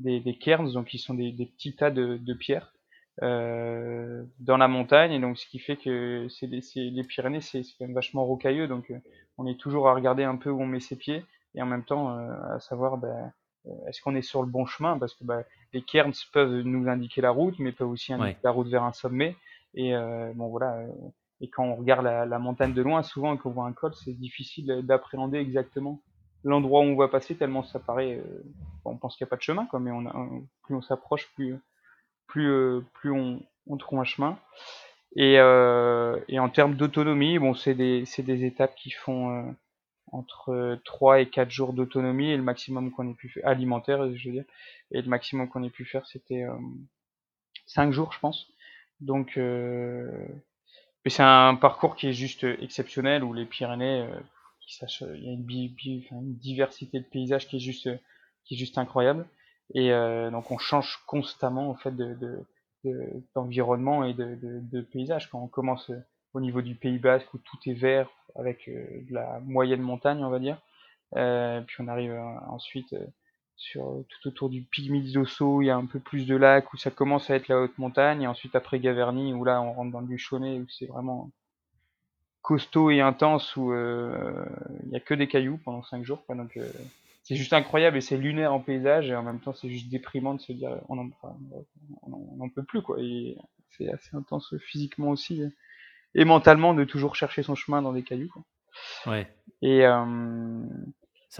[0.00, 0.72] des, des cairns.
[0.72, 2.74] Donc qui sont des, petits tas de pierres
[3.22, 5.12] euh, dans la montagne.
[5.12, 8.68] Et donc ce qui fait que c'est les Pyrénées c'est quand même vachement rocailleux.
[8.68, 8.98] Donc euh,
[9.38, 11.24] on est toujours à regarder un peu où on met ses pieds.
[11.54, 13.32] Et en même temps euh, à savoir ben,
[13.66, 14.98] euh, est-ce qu'on est sur le bon chemin?
[14.98, 18.38] Parce que ben, les cairns peuvent nous indiquer la route mais peuvent aussi indiquer Ouais.
[18.42, 19.36] la route vers un sommet.
[19.74, 20.88] Et euh, bon voilà euh,
[21.40, 23.92] et quand on regarde la, la montagne de loin souvent quand on voit un col
[23.94, 26.00] c'est difficile d'appréhender exactement
[26.44, 28.42] l'endroit où on va passer tellement ça paraît euh,
[28.84, 30.14] on pense qu'il n'y a pas de chemin quoi mais on a,
[30.62, 31.56] plus on s'approche plus
[32.26, 34.38] plus, euh, plus on, trouve un chemin.
[35.16, 39.50] Et, euh, et en termes d'autonomie, bon, c'est des, des étapes qui font euh,
[40.12, 44.28] entre 3 et 4 jours d'autonomie, et le maximum qu'on ait pu faire, alimentaire, je
[44.28, 44.44] veux dire,
[44.90, 46.56] et le maximum qu'on ait pu faire, c'était euh,
[47.66, 48.48] 5 jours, je pense.
[49.00, 50.26] Donc, euh,
[51.06, 54.08] c'est un parcours qui est juste exceptionnel, où les Pyrénées,
[54.80, 57.90] il y a une, une diversité de paysages qui est juste,
[58.44, 59.26] qui est juste incroyable.
[59.72, 62.14] Et euh, donc on change constamment en fait de,
[62.84, 65.30] de, d'environnement et de, de, paysage.
[65.30, 68.84] Quand on commence euh, au niveau du Pays Basque où tout est vert avec euh,
[69.08, 70.58] de la moyenne montagne, on va dire,
[71.16, 73.06] euh, puis on arrive euh, ensuite euh,
[73.56, 76.76] sur tout autour du Pic d'Osso, il y a un peu plus de lacs où
[76.76, 79.92] ça commence à être la haute montagne, et ensuite après Gaverny où là on rentre
[79.92, 81.30] dans le Luchonnet où c'est vraiment
[82.44, 84.44] costaud et intense où euh,
[84.84, 86.22] il y a que des cailloux pendant 5 jours.
[86.30, 86.44] Euh,
[87.24, 90.34] c'est juste incroyable et c'est lunaire en paysage et en même temps c'est juste déprimant
[90.34, 91.36] de se dire on en, enfin,
[92.02, 93.00] on en, on en peut plus quoi.
[93.00, 93.36] Et
[93.70, 95.42] c'est assez intense physiquement aussi.
[96.14, 98.28] et mentalement de toujours chercher son chemin dans des cailloux.
[98.28, 98.42] Quoi.
[99.06, 99.34] Ouais.
[99.62, 100.62] Et, euh,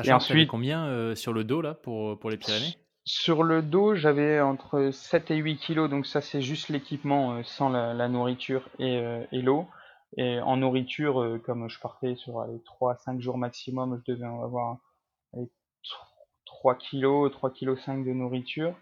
[0.03, 2.77] et ensuite, combien euh, sur le dos là pour, pour les Pyrénées?
[3.05, 7.69] Sur le dos, j'avais entre 7 et 8 kilos, donc ça c'est juste l'équipement sans
[7.69, 8.99] la, nourriture et,
[9.31, 9.69] et l'eau.
[10.17, 14.25] Et en nourriture, comme je partais sur allez, 3 à 5 jours maximum, je devais
[14.25, 14.79] avoir
[16.47, 18.75] 3 kg, 3 kg 5 de nourriture.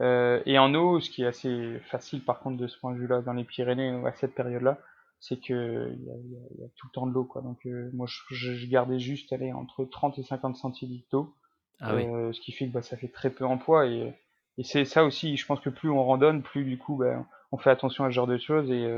[0.00, 2.98] Euh, et en eau, ce qui est assez facile par contre de ce point de
[2.98, 4.78] vue-là dans les Pyrénées à cette période-là,
[5.20, 7.42] c'est que il y, a, tout le temps de l'eau quoi.
[7.42, 11.34] Donc euh, moi je, gardais juste aller entre 30 et 50 centilitres d'eau,
[11.80, 14.14] ah euh, ce qui fait que bah, ça fait très peu en poids et,
[14.56, 15.36] et c'est ça aussi.
[15.36, 18.14] Je pense que plus on randonne, plus du coup bah, on fait attention à ce
[18.14, 18.88] genre de choses et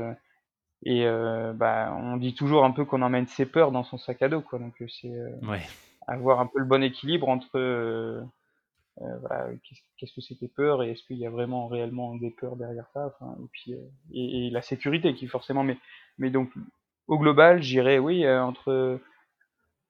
[0.83, 1.05] et
[1.55, 4.41] bah on dit toujours un peu qu'on emmène ses peurs dans son sac à dos
[4.41, 4.59] quoi.
[4.59, 5.09] Donc c'est
[5.43, 5.61] ouais
[6.07, 8.21] avoir un peu le bon équilibre entre euh,
[9.01, 9.47] euh, voilà,
[9.97, 12.87] qu'est-ce que c'est tes peurs et est-ce qu'il y a vraiment réellement des peurs derrière
[12.93, 13.79] ça et puis euh,
[14.13, 15.77] et, la sécurité qui forcément mais
[16.17, 16.49] mais donc
[17.07, 19.01] au global j'irais oui entre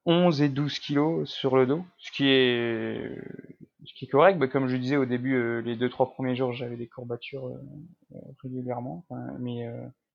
[0.05, 3.11] 11 et 12 kilos sur le dos ce qui est
[3.85, 4.39] ce qui est correct.
[4.39, 7.51] Bah, comme je disais au début les deux trois premiers jours j'avais des courbatures
[8.41, 9.05] régulièrement
[9.39, 9.69] mais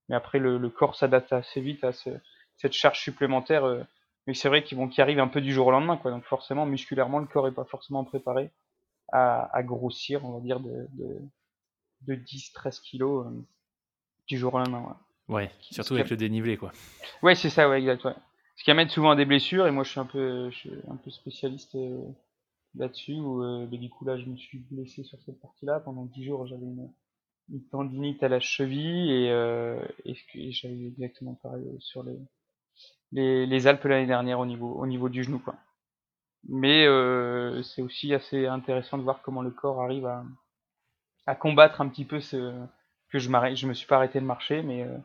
[0.08, 2.10] mais après le, corps s'adapte assez vite à ce,
[2.56, 3.86] cette charge supplémentaire
[4.30, 6.12] mais c'est vrai qu'ils vont qui arrivent un peu du jour au lendemain quoi.
[6.12, 8.52] Donc forcément musculairement le corps est pas forcément préparé
[9.10, 11.18] à, à grossir on va dire de, de,
[12.02, 13.30] de 10 13 kilos euh,
[14.28, 14.96] du jour au lendemain
[15.28, 16.70] ouais, ouais surtout avec le dénivelé quoi.
[17.24, 18.14] Ouais c'est ça ouais exact ouais.
[18.54, 20.72] ce qui amène souvent à des blessures et moi je suis un peu je suis
[20.88, 22.00] un peu spécialiste euh,
[22.76, 26.04] là-dessus où euh, du coup là je me suis blessé sur cette partie là pendant
[26.04, 26.88] 10 jours j'avais une,
[27.52, 29.26] une tendinite à la cheville et,
[30.04, 32.16] et, et j'avais exactement pareil sur les
[33.12, 35.38] les, les Alpes l'année dernière au niveau, au niveau du genou.
[35.38, 35.54] Quoi.
[36.48, 40.24] Mais euh, c'est aussi assez intéressant de voir comment le corps arrive à,
[41.26, 42.52] à combattre un petit peu ce
[43.10, 43.56] que je m'arrête.
[43.56, 44.96] Je me suis pas arrêté de marcher, mais euh,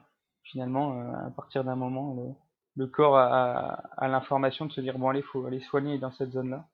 [0.44, 2.36] finalement, euh, à partir d'un moment,
[2.76, 6.32] le, corps a, a, l'information de se dire bon allez, faut aller soigner dans cette
[6.32, 6.68] zone-là.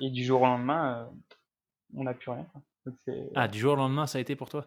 [0.00, 1.08] Et du jour au lendemain,
[1.94, 2.46] on n'a plus rien.
[3.34, 4.66] Ah, du jour au lendemain, ça a été pour toi?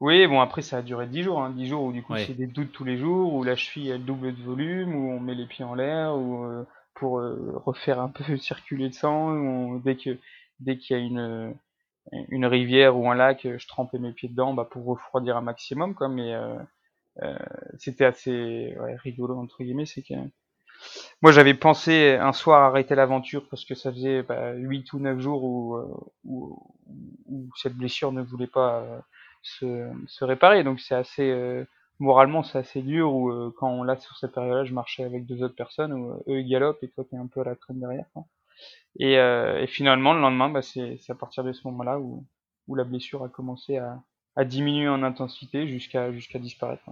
[0.00, 2.34] Oui, bon après ça a duré 10 jours, hein, 10 jours où du coup c'est
[2.34, 5.34] des doutes tous les jours, où la cheville elle double de volume, où on met
[5.34, 9.96] les pieds en l'air, ou euh, pour euh, refaire un peu circuler le sang, dès
[9.96, 10.18] que
[10.60, 11.54] dès qu'il y a une
[12.28, 15.94] une rivière ou un lac, je trempais mes pieds dedans bah, pour refroidir un maximum
[15.94, 16.56] quoi, mais euh,
[17.22, 17.38] euh
[17.78, 20.14] c'était assez ouais, rigolo entre guillemets, c'est que
[21.22, 25.20] moi j'avais pensé un soir arrêter l'aventure parce que ça faisait bah, 8 ou 9
[25.20, 25.78] jours où,
[26.24, 26.58] où,
[27.26, 28.84] où cette blessure ne voulait pas
[29.46, 30.64] se, se réparer.
[30.64, 31.64] Donc c'est assez euh,
[31.98, 35.26] moralement c'est assez dur où euh, quand on l'a sur cette période-là, je marchais avec
[35.26, 37.56] deux autres personnes où euh, eux ils galopent et toi t'es un peu à la
[37.56, 38.06] traîne derrière.
[38.12, 38.24] Quoi.
[38.98, 42.24] Et, et, finalement le lendemain, bah, c'est à partir de ce moment-là où,
[42.66, 44.02] où la blessure a commencé à,
[44.34, 46.84] à diminuer en intensité jusqu'à jusqu'à disparaître.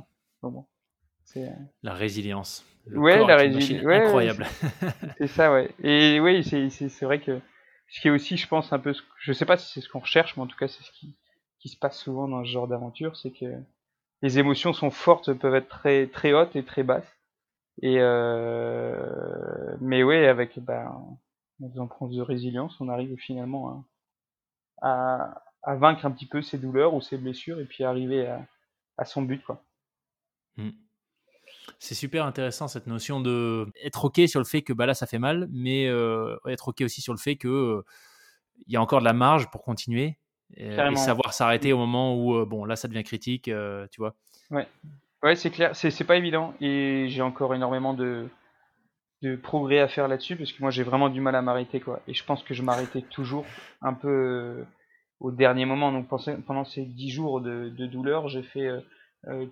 [0.43, 0.67] bon,
[1.25, 1.51] c'est
[1.83, 2.67] la résilience.
[2.87, 3.87] ouais, la résilience.
[3.87, 4.47] incroyable.
[5.19, 5.71] c'est ça, ouais.
[5.83, 7.41] Et oui, c'est vrai que
[7.89, 10.01] ce qui est aussi, je pense, un peu, je sais pas si c'est ce qu'on
[10.01, 11.17] recherche, mais en tout cas, c'est ce qui,
[11.65, 13.47] qui se passe souvent dans ce genre d'aventure, c'est que
[14.21, 17.17] les émotions sont fortes, peuvent être très très hautes et très basses.
[17.81, 20.93] Et euh, mais ouais, avec bah,
[21.63, 23.83] en faisant preuve de résilience, on arrive finalement
[24.83, 28.29] à, à, vaincre un petit peu ses douleurs ou ses blessures et puis arriver
[28.99, 29.65] à, son but quoi.
[30.59, 30.69] Mmh.
[31.79, 35.07] C'est super intéressant cette notion de être ok sur le fait que bah là ça
[35.07, 37.83] fait mal, mais euh, être ok aussi sur le fait que euh,
[38.67, 40.19] il y a encore de la marge pour continuer
[40.61, 44.01] euh, et, savoir s'arrêter au moment où, euh, bon, là, ça devient critique, euh, tu
[44.01, 44.15] vois.
[44.51, 44.67] Ouais,
[45.23, 46.55] ouais c'est clair, c'est pas évident.
[46.61, 48.29] Et j'ai encore énormément de,
[49.23, 52.01] de progrès à faire là-dessus, parce que moi, j'ai vraiment du mal à m'arrêter, quoi.
[52.07, 53.45] Et je pense que je m'arrêtais toujours
[53.83, 54.65] un peu
[55.21, 55.93] au dernier moment.
[55.93, 56.09] Donc,
[56.47, 58.69] pendant ces 10 jours de, de douleur, j'ai fait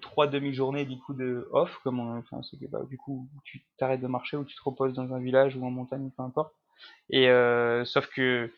[0.03, 4.03] trois demi-journées du coup de off, comme enfin, c'est que bah, du coup tu t'arrêtes
[4.03, 6.55] de marcher ou tu te reposes dans un village ou en montagne, peu importe.
[7.09, 7.29] Et
[7.87, 8.53] sauf que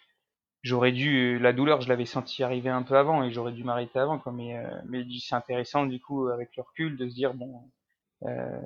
[0.65, 3.99] j'aurais dû la douleur je l'avais senti arriver un peu avant et j'aurais dû m'arrêter
[4.01, 4.33] avant quoi.
[4.33, 7.71] Mais euh, mais c'est intéressant du coup avec le recul de se dire bon
[8.25, 8.61] euh,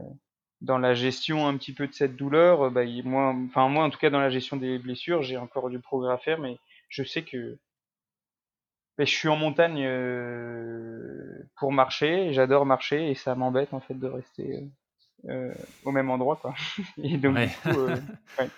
[0.63, 3.99] dans la gestion un petit peu de cette douleur bah moi enfin moi en tout
[3.99, 7.23] cas dans la gestion des blessures j'ai encore du progrès à faire mais je sais
[7.23, 7.59] que
[8.97, 13.95] bah, je suis en montagne euh, pour marcher j'adore marcher et ça m'embête en fait
[13.95, 14.69] de rester
[15.29, 15.53] euh,
[15.85, 16.55] au même endroit quoi.
[17.03, 17.87] Et donc du coup
[18.39, 18.49] ouais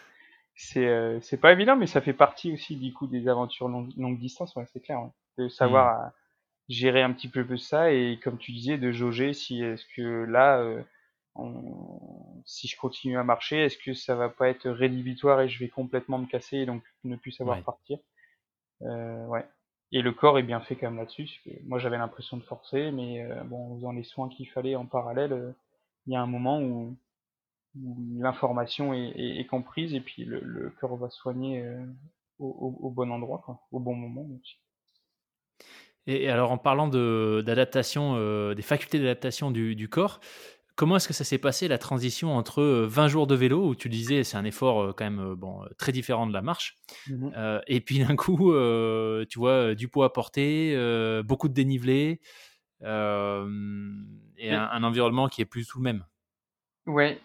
[0.61, 3.97] c'est euh, c'est pas évident, mais ça fait partie aussi du coup des aventures longue,
[3.97, 5.09] longue distance, ouais, c'est clair, ouais.
[5.39, 6.13] de savoir mmh.
[6.69, 10.25] gérer un petit peu plus ça et comme tu disais de jauger si est-ce que
[10.25, 10.83] là euh,
[11.35, 15.59] on, si je continue à marcher, est-ce que ça va pas être rédhibitoire et je
[15.59, 17.99] vais complètement me casser et donc ne plus savoir partir.
[18.83, 19.47] Euh, ouais.
[19.93, 21.29] Et le corps est bien fait quand même là-dessus.
[21.65, 24.85] Moi j'avais l'impression de forcer, mais euh, bon, en faisant les soins qu'il fallait en
[24.85, 25.55] parallèle,
[26.07, 26.97] il y a un moment où,
[27.75, 31.65] l'information est, comprise et puis le, cœur va soigner
[32.39, 34.27] au, bon endroit, quoi, au bon moment.
[34.41, 34.59] Aussi.
[36.07, 40.21] Et alors en parlant d'adaptation, des facultés d'adaptation du, du, corps,
[40.77, 43.91] Comment est-ce que ça s'est passé la transition entre 20 jours de vélo, où tu
[43.91, 47.29] disais c'est un effort quand même bon, très différent de la marche, mmh
[47.67, 48.55] et puis d'un coup,
[49.29, 50.75] tu vois, du poids à porter,
[51.23, 52.21] beaucoup de dénivelé,
[52.83, 56.05] et un, environnement qui est plus tout le même?
[56.87, 57.21] Ouais,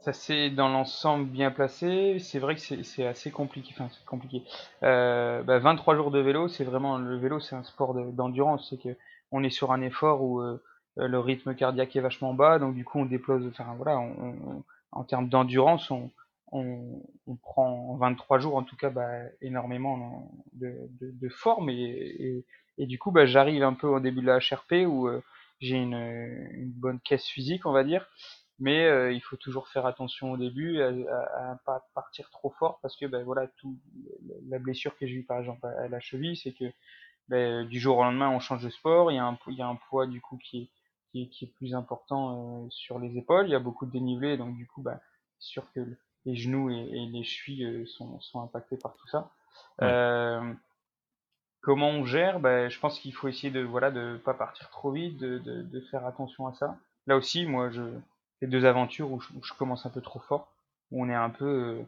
[0.00, 2.18] ça s'est dans l'ensemble bien placé.
[2.20, 3.74] C'est vrai que c'est assez compliqué.
[3.74, 4.42] Enfin, c'est compliqué.
[4.82, 8.68] 23 bah, jours de vélo, c'est vraiment le vélo, c'est un sport d'endurance.
[8.70, 8.96] c'est que
[9.32, 10.62] on est sur un effort où euh,
[10.96, 13.98] le rythme cardiaque est vachement bas, donc du coup on déploie, enfin voilà,
[14.92, 16.10] en termes d'endurance, on,
[16.52, 19.10] on, on, prend en 23 jours en tout cas bah,
[19.40, 22.44] énormément de, forme et,
[22.78, 25.22] et, du coup bah, j'arrive un peu au début de la HRP où euh,
[25.60, 28.06] j'ai une, une, bonne caisse physique on va dire
[28.58, 30.88] mais euh, il faut toujours faire attention au début à,
[31.50, 33.78] à, pas partir trop fort parce que bah, voilà tout
[34.48, 36.64] la blessure que j'ai eu par exemple à, la cheville c'est que
[37.28, 39.62] bah, du jour au lendemain on change de sport il y a un, il y
[39.62, 40.70] a un poids du coup qui est
[41.24, 43.46] qui est, plus important euh, sur les épaules.
[43.46, 45.00] Il y a beaucoup de dénivelé, donc du coup, bah,
[45.38, 45.80] c'est sûr que
[46.24, 49.30] les genoux et, les chevilles euh, sont, sont, impactés par tout ça.
[49.82, 50.52] Euh,
[51.66, 54.92] comment on gère bah, Je pense qu'il faut essayer de voilà de pas partir trop
[54.92, 56.78] vite, de, de, de faire attention à ça.
[57.08, 57.82] Là aussi, moi, je
[58.42, 60.52] deux aventures où je, commence un peu trop fort,
[60.92, 61.80] où on est un peu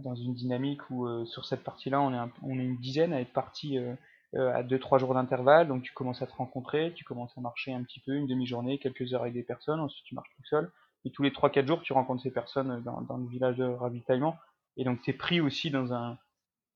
[0.00, 3.32] dans une dynamique où sur cette partie-là, on est on est une dizaine à être
[3.32, 3.94] parti euh,
[4.34, 7.82] à 2-3 jours d'intervalle, donc tu commences à te rencontrer, tu commences à marcher un
[7.84, 10.70] petit peu, une demi-journée, quelques heures avec des personnes, ensuite tu marches tout seul,
[11.06, 14.36] et tous les 3-4 jours tu rencontres ces personnes dans, dans le village de ravitaillement,
[14.76, 16.18] et donc tu es pris aussi dans un,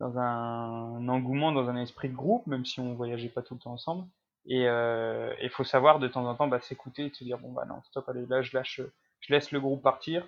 [0.03, 3.61] dans un engouement, dans un esprit de groupe, même si on voyageait pas tout le
[3.61, 4.05] temps ensemble,
[4.46, 7.53] et il euh, faut savoir de temps en temps bah, s'écouter et se dire bon
[7.53, 8.80] bah non stop allez là je lâche,
[9.20, 10.26] je laisse le groupe partir,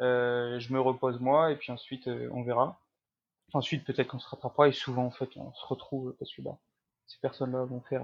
[0.00, 2.78] euh, je me repose moi et puis ensuite euh, on verra.
[3.52, 6.58] Ensuite, peut-être qu'on se rattrapera et souvent, en fait, on se retrouve parce que bah,
[7.06, 8.02] ces personnes-là vont faire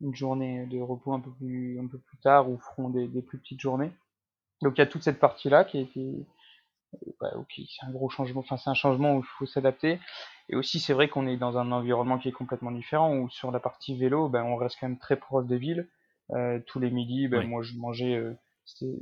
[0.00, 3.38] une journée de repos un peu plus, un peu plus tard ou feront des, plus
[3.38, 3.90] petites journées.
[4.62, 6.26] Donc il y a toute cette partie-là qui est,
[7.18, 8.40] bah, ok, c'est un gros changement.
[8.40, 9.98] Enfin, c'est un changement où il faut s'adapter.
[10.48, 13.16] Et aussi, c'est vrai qu'on est dans un environnement qui est complètement différent.
[13.16, 15.88] Où sur la partie vélo, ben, on reste quand même très proche des villes.
[16.30, 18.14] Euh, tous les midis, ben, moi, je mangeais.
[18.16, 18.34] Euh,
[18.64, 18.96] c'est,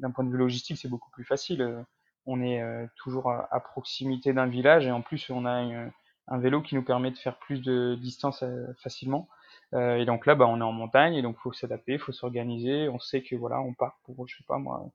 [0.00, 1.84] d'un point de vue logistique, c'est beaucoup plus facile
[2.26, 5.90] on est euh, toujours à, proximité d'un village et en plus on a
[6.28, 9.28] un vélo qui nous permet de faire plus de distance euh, facilement.
[9.74, 12.88] Euh, et donc là, bah, on est en montagne et donc faut s'adapter, faut s'organiser.
[12.88, 14.90] On sait que voilà, on part pour je sais pas moi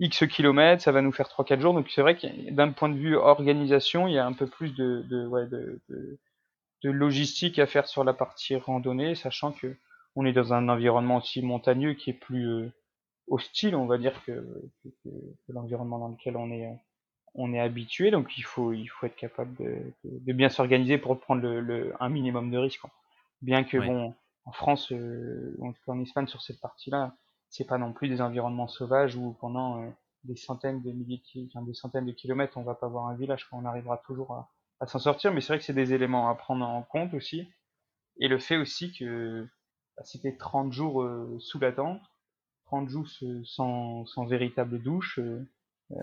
[0.00, 1.74] X kilomètres, ça va nous faire 3-4 jours.
[1.74, 4.74] Donc c'est vrai que d'un point de vue organisation, il y a un peu plus
[4.74, 6.18] de, de, ouais, de, de,
[6.82, 9.76] de, logistique à faire sur la partie randonnée, sachant que
[10.16, 12.70] on est dans un environnement aussi montagneux qui est plus
[13.28, 14.44] hostile, on va dire, que,
[15.48, 16.68] l'environnement dans lequel on est,
[17.34, 18.10] on est habitué.
[18.10, 22.50] Donc il faut, il faut être capable de, bien s'organiser pour prendre le, un minimum
[22.50, 22.82] de risques.
[23.42, 27.14] Bien que bon, en France, euh, en tout cas en Espagne, sur cette partie-là,
[27.50, 29.90] c'est pas non plus des environnements sauvages où pendant euh,
[30.24, 31.22] des centaines de milliers,
[31.54, 33.46] enfin, centaines de kilomètres, on va pas voir un village.
[33.52, 34.48] On arrivera toujours
[34.80, 35.32] à, s'en sortir.
[35.32, 37.48] Mais c'est vrai que c'est des éléments à prendre en compte aussi.
[38.18, 39.46] Et le fait aussi que
[39.96, 42.00] bah, c'était 30 jours euh, sous la tente,
[42.66, 43.06] 30 jours
[43.44, 45.44] sans, sans véritable douche, euh,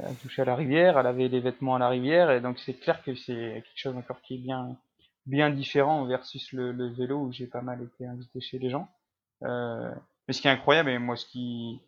[0.03, 2.73] à toucher à la rivière, à laver les vêtements à la rivière, et donc c'est
[2.73, 4.77] clair que c'est quelque chose encore qui est bien,
[5.25, 8.89] bien différent versus le, vélo où j'ai pas mal été invité chez les gens.
[9.43, 9.93] Euh,
[10.27, 11.81] mais ce qui est incroyable, et moi ce qui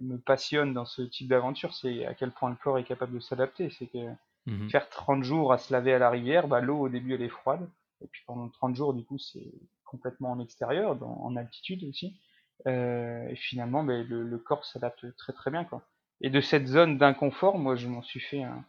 [0.00, 3.20] me passionne dans ce type d'aventure, c'est à quel point le corps est capable de
[3.20, 3.70] s'adapter.
[3.70, 4.10] C'est que
[4.46, 7.22] mmh faire 30 jours à se laver à la rivière, bah, l'eau au début elle
[7.22, 7.68] est froide,
[8.02, 9.52] et puis pendant 30 jours du coup c'est
[9.84, 12.18] complètement en extérieur, en altitude aussi.
[12.66, 15.64] Euh, et finalement, le, le, corps s'adapte très très bien.
[15.64, 15.82] Quoi.
[16.20, 18.64] Et de cette zone d'inconfort, moi, je m'en suis fait un,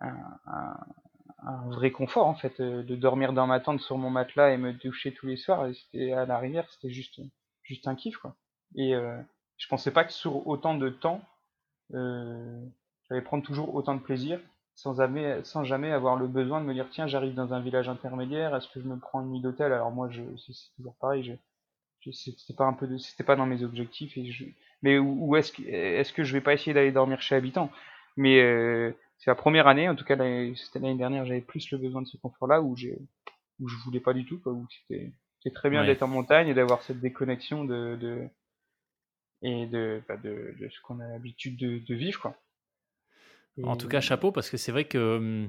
[0.00, 0.76] un, un,
[1.44, 4.56] un, vrai confort en fait, euh, de dormir dans ma tente sur mon matelas et
[4.56, 5.66] me doucher tous les soirs.
[5.66, 7.20] Et c'était à la rivière, c'était juste
[7.62, 8.34] juste un kiff quoi.
[8.76, 9.16] Et euh,
[9.58, 11.22] je pensais pas que sur autant de temps,
[11.94, 12.60] euh,
[13.08, 14.40] j'allais prendre toujours autant de plaisir
[14.74, 17.88] sans jamais, sans jamais avoir le besoin de me dire tiens j'arrive dans un village
[17.88, 19.72] intermédiaire, est-ce que je me prends une nuit d'hôtel?
[19.72, 21.38] Alors moi je, c'est toujours pareil,
[22.00, 24.44] je, c'était pas un peu c'était pas dans mes objectifs et je,
[24.82, 27.70] mais où, est-ce que est-ce que je vais pas essayer d'aller dormir chez habitant?
[28.16, 30.16] Mais euh, c'est la première année en tout cas
[30.56, 32.98] c'était l'année dernière j'avais plus le besoin de ce confort là où j'ai
[33.60, 35.12] où je voulais pas du tout quoi où c'était
[35.54, 38.28] très bien d'être en montagne et d'avoir cette déconnexion de, de
[39.42, 42.36] et de, bah de, de ce qu'on a l'habitude de, vivre quoi
[43.62, 45.48] en tout cas chapeau parce que c'est vrai que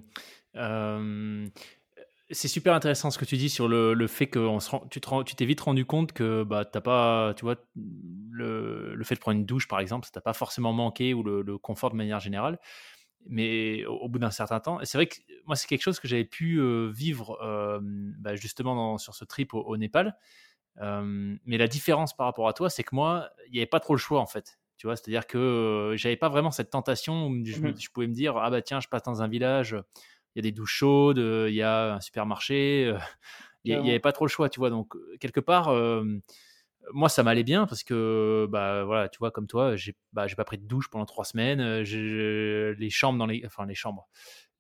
[0.56, 1.48] euh,
[2.34, 4.88] c'est super intéressant ce que tu dis sur le, le fait que on se rend,
[4.88, 5.00] tu
[5.36, 9.38] t'es vite rendu compte que bah, t'as pas, tu vois, le, le, fait de prendre
[9.38, 12.20] une douche par exemple, ça t'a pas forcément manqué ou le, le, confort de manière
[12.20, 12.60] générale.
[13.26, 15.16] Mais au, bout d'un certain temps, c'est vrai que
[15.46, 19.54] moi c'est quelque chose que j'avais pu euh, vivre euh, bah, justement sur ce trip
[19.54, 20.18] au, Népal.
[20.82, 23.80] Euh, mais la différence par rapport à toi, c'est que moi, il n'y avait pas
[23.80, 24.60] trop le choix en fait.
[24.78, 28.14] Tu vois, c'est-à-dire que j'avais pas vraiment cette tentation où je, mmh je, pouvais me
[28.14, 29.76] dire ah bah tiens, je passe dans un village,
[30.36, 32.94] il y a des douches chaudes, il y a un supermarché.
[33.64, 34.70] il n'y avait pas trop le choix, tu vois.
[34.70, 35.74] Donc, quelque part,
[36.92, 40.44] moi, ça m'allait bien parce que, bah, voilà, tu vois, comme toi, j'ai bah, pas
[40.44, 41.62] pris de douche pendant trois semaines.
[41.62, 43.44] les chambres dans les.
[43.46, 44.10] Enfin, les chambres.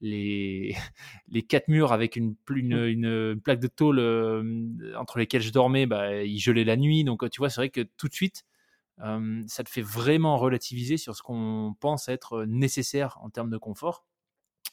[0.04, 0.76] Les,
[1.28, 2.88] les quatre murs avec une, une, mmh.
[2.88, 4.00] une, plaque de tôle
[4.96, 7.04] entre lesquelles je dormais, bah, ils gelaient la nuit.
[7.04, 8.44] Donc, tu vois, c'est vrai que tout de suite,
[9.00, 14.06] ça te fait vraiment relativiser sur ce qu'on pense être nécessaire en termes de confort.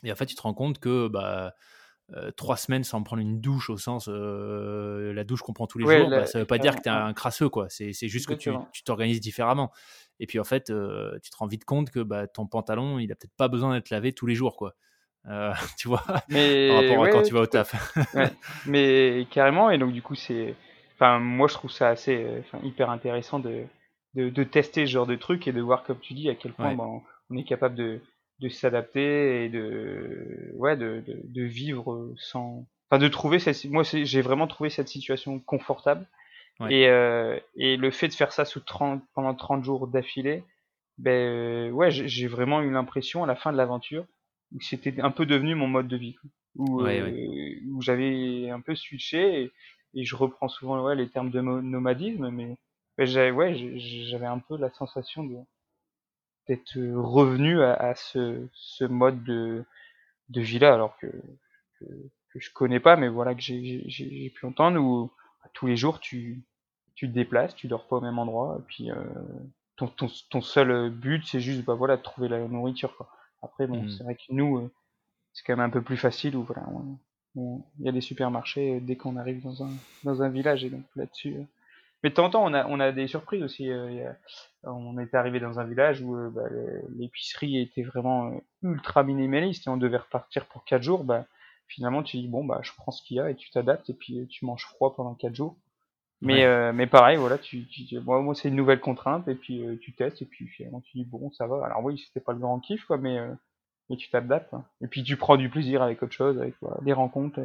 [0.03, 1.55] Et en fait, tu te rends compte que bah,
[2.15, 5.79] euh, trois semaines sans prendre une douche au sens euh, la douche qu'on prend tous
[5.79, 7.67] les jours, bah, ça veut pas dire que tu es un crasseux, quoi.
[7.69, 8.51] C'est, juste que tu,
[8.85, 9.71] t'organises différemment.
[10.19, 13.13] Et puis en fait, euh, tu te rends vite compte que bah, ton pantalon, il
[13.13, 14.75] a peut-être pas besoin d'être lavé tous les jours, quoi.
[15.79, 17.75] tu vois, mais, par rapport à quand tu vas au taf.
[18.67, 20.55] Mais carrément, et donc du coup, c'est.
[20.95, 22.27] Enfin, moi, je trouve ça assez
[22.63, 23.65] hyper intéressant de,
[24.15, 26.75] de, tester ce genre de truc et de voir, comme tu dis, à quel point
[26.75, 28.01] ben, on est capable de,
[28.41, 34.23] de s'adapter et de ouais de, de, vivre sans enfin de trouver cette moi j'ai
[34.23, 36.07] vraiment trouvé cette situation confortable
[36.69, 40.43] et euh, et le fait de faire ça sous 30 pendant 30 jours d'affilée
[40.99, 44.05] ben euh, ouais j'ai vraiment eu l'impression à la fin de l'aventure
[44.61, 46.17] c'était un peu devenu mon mode de vie
[46.57, 49.53] où, euh, où j'avais un peu switché et,
[49.95, 52.57] et, je reprends souvent ouais, les termes de nomadisme mais
[52.99, 55.37] ben, j'avais ouais j'avais un peu la sensation de
[56.51, 59.65] d'être revenu à, à ce, ce, mode de,
[60.31, 61.07] de vie-là, alors que,
[61.79, 61.85] que,
[62.33, 66.01] que, je connais pas, mais voilà que j'ai pu entendre, où bah, tous les jours
[66.01, 66.43] tu,
[66.95, 68.97] tu te déplaces, tu dors pas au même endroit, et puis euh,
[69.77, 72.97] ton, ton, ton, seul but c'est juste bah, voilà, de trouver la nourriture.
[72.97, 73.09] Quoi.
[73.43, 73.91] Après, bon, mmh.
[73.91, 74.71] c'est vrai que nous, euh,
[75.33, 76.67] c'est quand même un peu plus facile, où voilà,
[77.37, 79.71] il y a des supermarchés euh, dès qu'on arrive dans un,
[80.05, 81.47] dans un village, et donc là-dessus
[82.03, 83.71] mais de temps en temps, on a, on a des surprises aussi.
[83.71, 84.11] Euh,
[84.65, 86.49] on était arrivé dans un village où euh, bah,
[86.97, 91.05] l'épicerie était vraiment euh, ultra minimaliste et on devait repartir pour 4 jours.
[91.05, 91.27] Bah,
[91.69, 93.95] finalement, tu dis bon bah je prends ce qu'il y a et tu t'adaptes et
[93.95, 95.57] puis tu manges froid pendant 4 jours.
[96.23, 99.95] Mais mais pareil, voilà, tu, tu moi, moi c'est une nouvelle contrainte et puis tu
[99.95, 101.65] testes et puis finalement tu dis bon ça va.
[101.65, 103.19] Alors oui, c'était pas le grand kiff quoi, mais
[103.89, 104.55] mais tu t'adaptes.
[104.83, 107.41] Et puis tu prends du plaisir avec autre chose, avec voilà, les rencontres,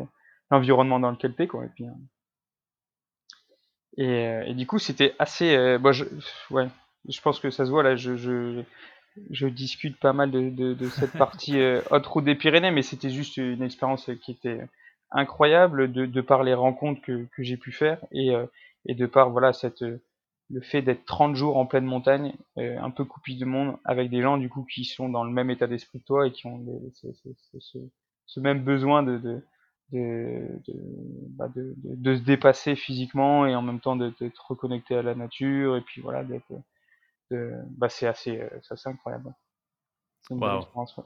[0.52, 1.66] l'environnement dans lequel t'es quoi.
[1.66, 1.86] Et puis
[3.98, 5.56] et, euh, et du coup, c'était assez.
[5.56, 6.06] Euh, bon, je,
[6.52, 6.68] ouais,
[7.08, 7.96] je pense que ça se voit là.
[7.96, 8.62] Je, je,
[9.32, 12.82] je discute pas mal de, de, de cette partie euh, haute route des Pyrénées, mais
[12.82, 14.60] c'était juste une expérience qui était
[15.12, 18.46] incroyable de, de par les rencontres que, que j'ai pu faire et, euh,
[18.86, 19.84] et de par voilà cette
[20.52, 24.22] le fait d'être 30 jours en pleine montagne, un peu coupé de monde, avec des
[24.22, 26.64] gens du coup qui sont dans le même état d'esprit que toi et qui ont
[26.94, 27.08] ce,
[27.60, 27.80] ce,
[28.28, 29.42] ce, même besoin de, de,
[29.92, 30.74] de, de,
[31.30, 35.78] bah de, de, se dépasser physiquement et en même temps d'être reconnecté à la nature
[35.78, 36.52] et puis voilà d'être
[37.32, 39.34] bah c'est assez c'est incroyable
[40.30, 40.40] une
[40.98, 41.04] ouais.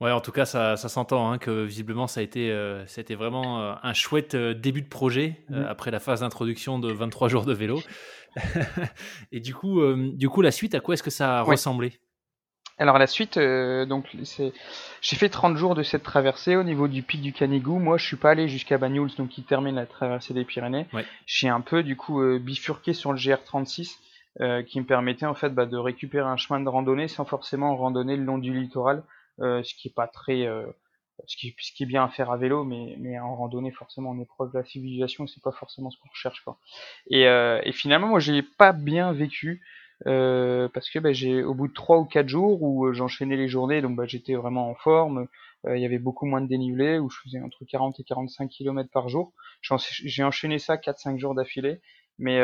[0.00, 3.02] En tout cas ça, ça s'entend hein, que visiblement ça a été euh, ça a
[3.02, 5.62] été vraiment euh, un chouette euh, début de projet mmh.
[5.68, 7.82] après la phase d'introduction de 23 jours de vélo
[9.32, 11.94] et du coup du coup la suite à quoi est-ce que ça a ressemblé?
[12.78, 14.52] Alors la suite, donc c'est,
[15.00, 17.78] j'ai fait 30 jours de cette traversée au niveau du pic du Canigou.
[17.78, 20.86] Moi, je suis pas allé jusqu'à Banyuls, donc qui termine la traversée des Pyrénées.
[21.24, 23.96] J'ai un peu du coup bifurqué sur le GR36,
[24.42, 27.74] euh, qui me permettait en fait bah, de récupérer un chemin de randonnée sans forcément
[27.74, 29.02] randonner le long du littoral,
[29.38, 30.46] ce qui est pas très,
[31.26, 34.10] ce qui, ce qui est bien à faire à vélo, mais, mais en randonnée forcément
[34.10, 36.58] en épreuve de la civilisation, c'est pas forcément ce qu'on recherche quoi.
[37.10, 39.62] Et, et finalement, moi, j'ai pas bien vécu.
[40.06, 43.36] Euh, parce que bah, j'ai au bout de trois ou quatre jours où euh, j'enchaînais
[43.36, 45.26] les journées, donc bah, j'étais vraiment en forme,
[45.66, 48.48] euh, il y avait beaucoup moins de dénivelé, où je faisais entre 40 et 45
[48.48, 49.32] km par jour.
[49.62, 51.80] J'ai enchaîné ça 4-5 jours d'affilée,
[52.18, 52.38] mais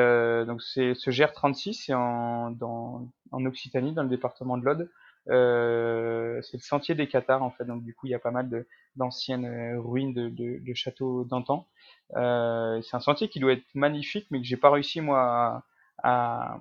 [0.46, 4.90] donc c'est ce GR36, c'est en, dans, en Occitanie, dans le département de l'Aude.
[5.26, 8.48] C'est le sentier des Cathares en fait, donc du coup il y a pas mal
[8.96, 11.66] d'anciennes ruines de, châteaux d'antan.
[12.10, 15.64] c'est un sentier qui doit être magnifique, mais que j'ai pas réussi moi
[16.02, 16.58] à,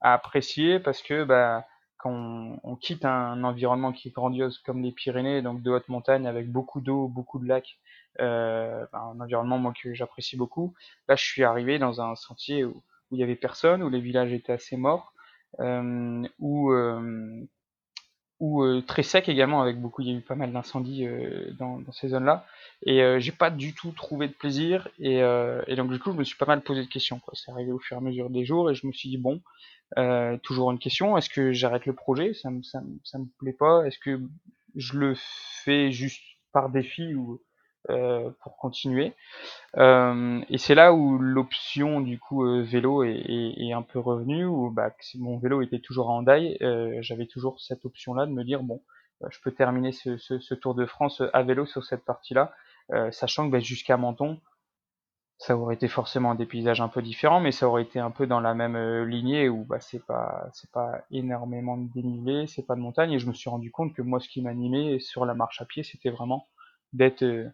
[0.00, 1.66] apprécier parce que bah,
[1.98, 6.26] quand on, quitte un, environnement qui est grandiose comme les Pyrénées, donc de haute montagne
[6.26, 7.78] avec beaucoup d'eau, beaucoup de lacs,
[8.20, 10.74] euh, bah, un environnement moi que j'apprécie beaucoup.
[11.08, 12.82] Là, je suis arrivé dans un sentier où,
[13.12, 15.12] il y avait personne, où les villages étaient assez morts,
[15.58, 16.72] euh, où
[18.40, 21.06] euh, où coup très sec également, avec beaucoup, il y a eu pas mal d'incendies
[21.58, 22.46] dans, ces zones-là.
[22.86, 24.88] Et j'ai pas du tout trouvé de plaisir.
[24.98, 27.20] Et, et, donc du coup, je me suis pas mal posé de questions.
[27.34, 29.40] C'est arrivé au fur et à mesure des jours, et je me suis dit bon,
[30.42, 32.34] toujours une question est-ce que j'arrête le projet?
[32.34, 33.86] Ça me ça, ça me plaît pas.
[33.86, 34.20] Est-ce que
[34.76, 35.14] je le
[35.64, 36.22] fais juste
[36.52, 37.40] par défi ou
[37.88, 39.14] euh, pour continuer.
[39.78, 44.44] Euh, et c'est là où l'option du coup euh, vélo est, est, un peu revenue,
[44.44, 46.58] où bah, mon vélo était toujours en Hyundai,
[47.00, 48.82] j'avais toujours cette option-là de me dire bon,
[49.30, 52.52] je peux terminer ce, ce, ce, Tour de France à vélo sur cette partie-là,
[53.12, 54.38] sachant que bah, jusqu'à Menton,
[55.38, 58.26] ça aurait été forcément des paysages un peu différents, mais ça aurait été un peu
[58.26, 62.74] dans la même lignée où bah, c'est pas c'est pas énormément de dénivelé, c'est pas
[62.74, 65.32] de montagne, et je me suis rendu compte que moi ce qui m'animait sur la
[65.32, 66.46] marche à pied, c'était vraiment
[66.92, 67.48] d'être euh,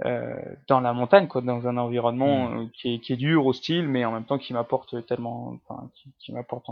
[0.00, 2.58] dans la montagne, quoi, dans un environnement mmh.
[2.58, 5.90] euh, qui, est, qui, est, dur, hostile, mais en même temps qui m'apporte tellement, enfin,
[5.94, 6.66] qui, qui m'apporte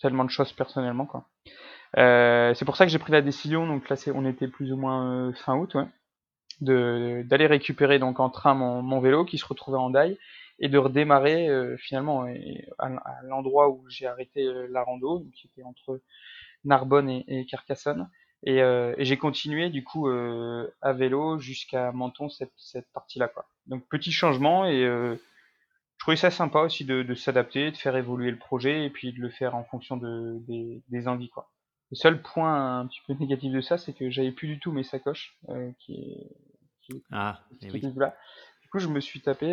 [0.00, 1.24] tellement de choses personnellement, quoi.
[1.96, 3.66] Euh, c'est pour ça que j'ai pris la décision.
[3.66, 5.86] Donc là, c'est, on était plus ou moins fin août, ouais,
[6.60, 10.18] de d'aller récupérer donc en train mon, mon, vélo qui se retrouvait en daille
[10.58, 12.26] et de redémarrer finalement
[12.78, 12.88] à,
[13.24, 16.00] l'endroit où j'ai arrêté la rando, qui était entre
[16.64, 18.08] Narbonne et, et Carcassonne.
[18.48, 23.48] Euh, et, j'ai continué du coup euh, à vélo jusqu'à Menton cette, cette partie-là quoi.
[23.66, 27.96] Donc petit changement et euh, je trouvais ça sympa aussi de, de s'adapter, de faire
[27.96, 31.50] évoluer le projet et puis de le faire en fonction de, des, des envies quoi.
[31.90, 34.72] Le seul point un petit peu négatif de ça, c'est que j'avais plus du tout
[34.72, 35.38] mes sacoches
[35.78, 36.36] qui est,
[36.82, 37.80] qui, ah, qui, oui.
[37.96, 38.16] là.
[38.62, 39.46] Du coup, je me suis tapé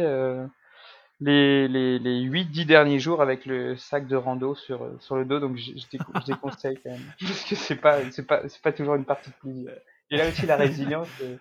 [1.20, 5.40] les, les, les 8-10 derniers jours avec le sac de rando sur, sur le dos,
[5.40, 7.02] donc je, je, déconseille quand même.
[7.20, 9.72] Parce que c'est pas, c'est pas, pas toujours une partie de plaisir.
[10.12, 11.38] Et là aussi, la résilience, euh,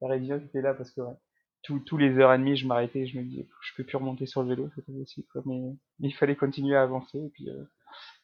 [0.00, 1.14] la résilience était là parce que ouais,
[1.62, 4.42] tous les heures et demie, je m'arrêtais je me disais, je peux plus remonter sur
[4.42, 5.42] le vélo, pas possible, quoi.
[5.44, 7.18] Mais, il fallait continuer à avancer.
[7.18, 7.64] Et puis, euh...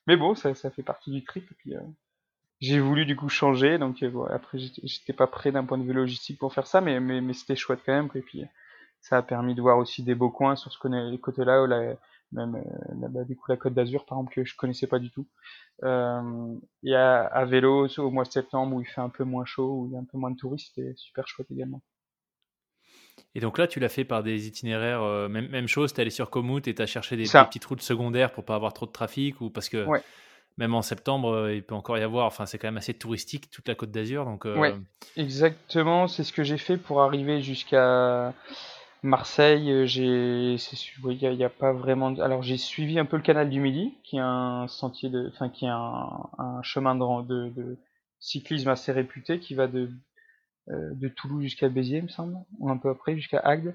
[0.06, 1.44] Mais bon, ça, ça fait partie du trip.
[1.50, 1.80] Et puis, euh...
[2.60, 5.84] j'ai voulu du coup changer, donc euh, bon, après, j'étais pas prêt d'un point de
[5.84, 8.08] vue logistique pour faire ça, mais, mais, mais c'était chouette quand même.
[8.14, 8.44] Et puis,
[9.02, 11.66] ça a permis de voir aussi des beaux coins sur ce côté-là,
[12.32, 15.10] même euh, bah, du coup la Côte d'Azur par exemple que je connaissais pas du
[15.10, 15.26] tout.
[15.82, 19.44] Euh, et à, à, vélo au mois de septembre où il fait un peu moins
[19.44, 21.82] chaud, où il y a un peu moins de touristes, c'était super chouette également.
[23.34, 26.02] Et donc là, tu l'as fait par des itinéraires, euh, même, même chose, tu es
[26.02, 28.86] allé sur Komoot et tu as cherché des, petites routes secondaires pour pas avoir trop
[28.86, 29.86] de trafic ou parce que
[30.58, 33.50] même en septembre, euh, il peut encore y avoir, enfin c'est quand même assez touristique
[33.50, 34.26] toute la Côte d'Azur.
[34.26, 34.56] Donc, euh...
[34.56, 34.74] Ouais,
[35.16, 38.34] exactement, c'est ce que j'ai fait pour arriver jusqu'à
[39.02, 42.14] Marseille, euh, j'ai, il n'y a, pas vraiment.
[42.20, 45.48] Alors j'ai suivi un peu le canal du Midi, qui est un sentier de, enfin
[45.48, 47.78] qui est un, un chemin de, de,
[48.20, 49.90] cyclisme assez réputé, qui va de
[50.68, 53.74] de Toulouse jusqu'à Béziers, il me semble, ou un peu après jusqu'à Agde.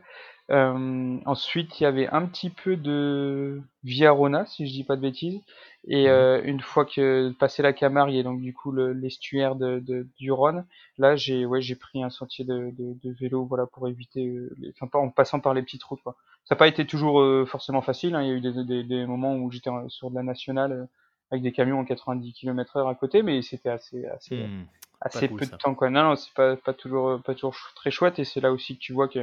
[0.50, 3.62] Euh, ensuite, il y avait un petit peu de
[4.08, 5.42] Rona, si je dis pas de bêtises.
[5.90, 6.10] Et mhm.
[6.10, 10.32] euh, une fois que passé la Camargue et donc du coup l'estuaire de, de, du
[10.32, 10.66] Rhône,
[10.98, 14.54] là j'ai ouais j'ai pris un sentier de, de, de, vélo voilà pour éviter, euh,
[14.60, 16.18] les, enfin pas en passant par les petites routes quoi.
[16.44, 18.16] Ça n'a pas été toujours euh, forcément facile.
[18.16, 18.22] Hein.
[18.22, 20.86] Il y a eu des, des, des moments où j'étais sur de la nationale euh,
[21.32, 24.66] avec des camions en 90 km/h à côté, mais c'était assez assez hmm.
[25.02, 25.90] Assez peu de temps quoi.
[25.90, 28.82] Non non c'est pas pas toujours pas toujours très chouette et c'est là aussi que
[28.82, 29.20] tu vois que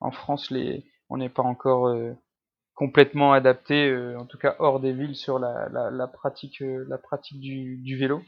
[0.00, 2.12] en France, les, on n'est pas encore euh,
[2.74, 6.84] complètement adapté, euh, en tout cas hors des villes, sur la, la, la pratique, euh,
[6.88, 8.22] la pratique du, du vélo.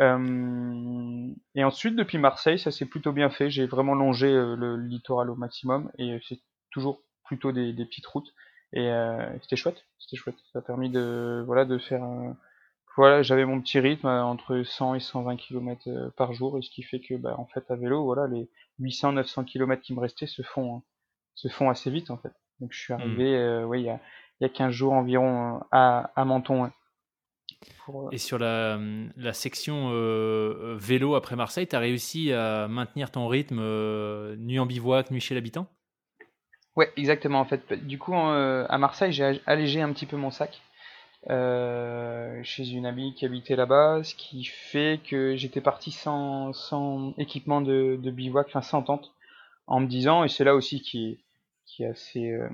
[0.00, 3.50] et ensuite, depuis Marseille, ça s'est plutôt bien fait.
[3.50, 6.40] J'ai vraiment longé le littoral au maximum et c'est
[6.70, 8.32] toujours plutôt des, des, petites routes.
[8.72, 8.90] Et
[9.42, 10.36] c'était chouette, c'était chouette.
[10.52, 12.36] Ça a permis de, voilà, de faire un,
[12.98, 16.82] voilà, j'avais mon petit rythme entre 100 et 120 km par jour, et ce qui
[16.82, 18.48] fait que, bah, en fait, à vélo, voilà, les
[18.80, 20.82] 800-900 km qui me restaient se font, hein,
[21.38, 22.32] se font assez vite en fait.
[22.60, 23.00] Donc je suis hmm.
[23.00, 24.00] arrivé euh, ouais, il, y a,
[24.40, 26.64] il y a 15 jours environ euh, à, à Menton.
[26.64, 28.78] Euh, Et sur la,
[29.16, 29.90] la section
[30.76, 33.60] vélo après Marseille, tu as réussi à maintenir ton rythme
[34.36, 35.66] nuit en bivouac, nuit chez l'habitant?
[36.76, 37.40] Ouais, exactement.
[37.40, 40.60] En fait, du coup, à Marseille, j'ai allégé un petit peu mon sac
[41.26, 47.96] chez une amie qui habitait là-bas, ce qui fait que j'étais parti sans, équipement de,
[47.96, 49.12] bivouac, enfin sans tente,
[49.66, 51.18] en me disant, et c'est là aussi qui,
[51.66, 52.48] qui est assez euh,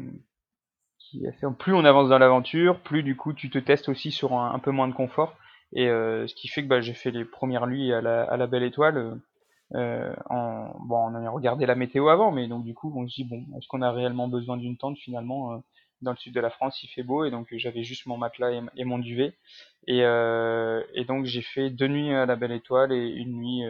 [0.99, 4.11] qui est assez plus on avance dans l'aventure, plus du coup tu te testes aussi
[4.11, 5.37] sur un, peu moins de confort.
[5.73, 8.63] Et euh, ce qui fait que bah, j'ai fait les premières nuits à la, belle
[8.63, 9.21] étoile
[9.75, 13.45] euh, en bon regardé la météo avant mais donc du coup on se dit bon
[13.57, 15.57] est-ce qu'on a réellement besoin d'une tente finalement euh,
[16.03, 18.63] dans le sud de la France il fait beau et donc j'avais juste mon matelas
[18.77, 19.35] et, mon duvet
[19.87, 23.63] et, euh, et donc j'ai fait deux nuits à la belle étoile et une nuit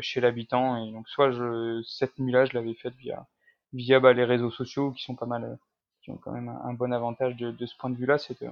[0.00, 3.26] chez l'habitant et donc soit je cette nuit là je l'avais faite via
[3.72, 5.56] via bah, les réseaux sociaux qui sont pas mal, euh,
[6.02, 8.46] qui ont quand même un, bon avantage de, de ce point de vue-là, c'est que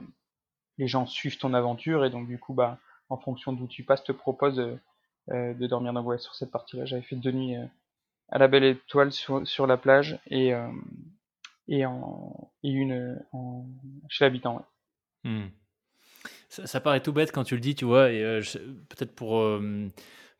[0.78, 2.78] les gens suivent ton aventure et donc du coup, bah,
[3.08, 4.78] en fonction d'où tu passes, te proposent
[5.30, 6.84] euh, de dormir dans ouais, sur cette partie-là.
[6.84, 7.56] J'avais fait deux nuits
[8.28, 10.52] à la Belle Étoile sur, sur la plage et
[11.68, 13.66] et en et une en,
[14.08, 14.56] chez l'habitant.
[14.56, 15.30] Ouais.
[15.30, 15.48] Hmm.
[16.48, 18.22] Ça, ça, paraît tout bête quand tu le dis, tu vois, et
[18.88, 19.60] peut-être pour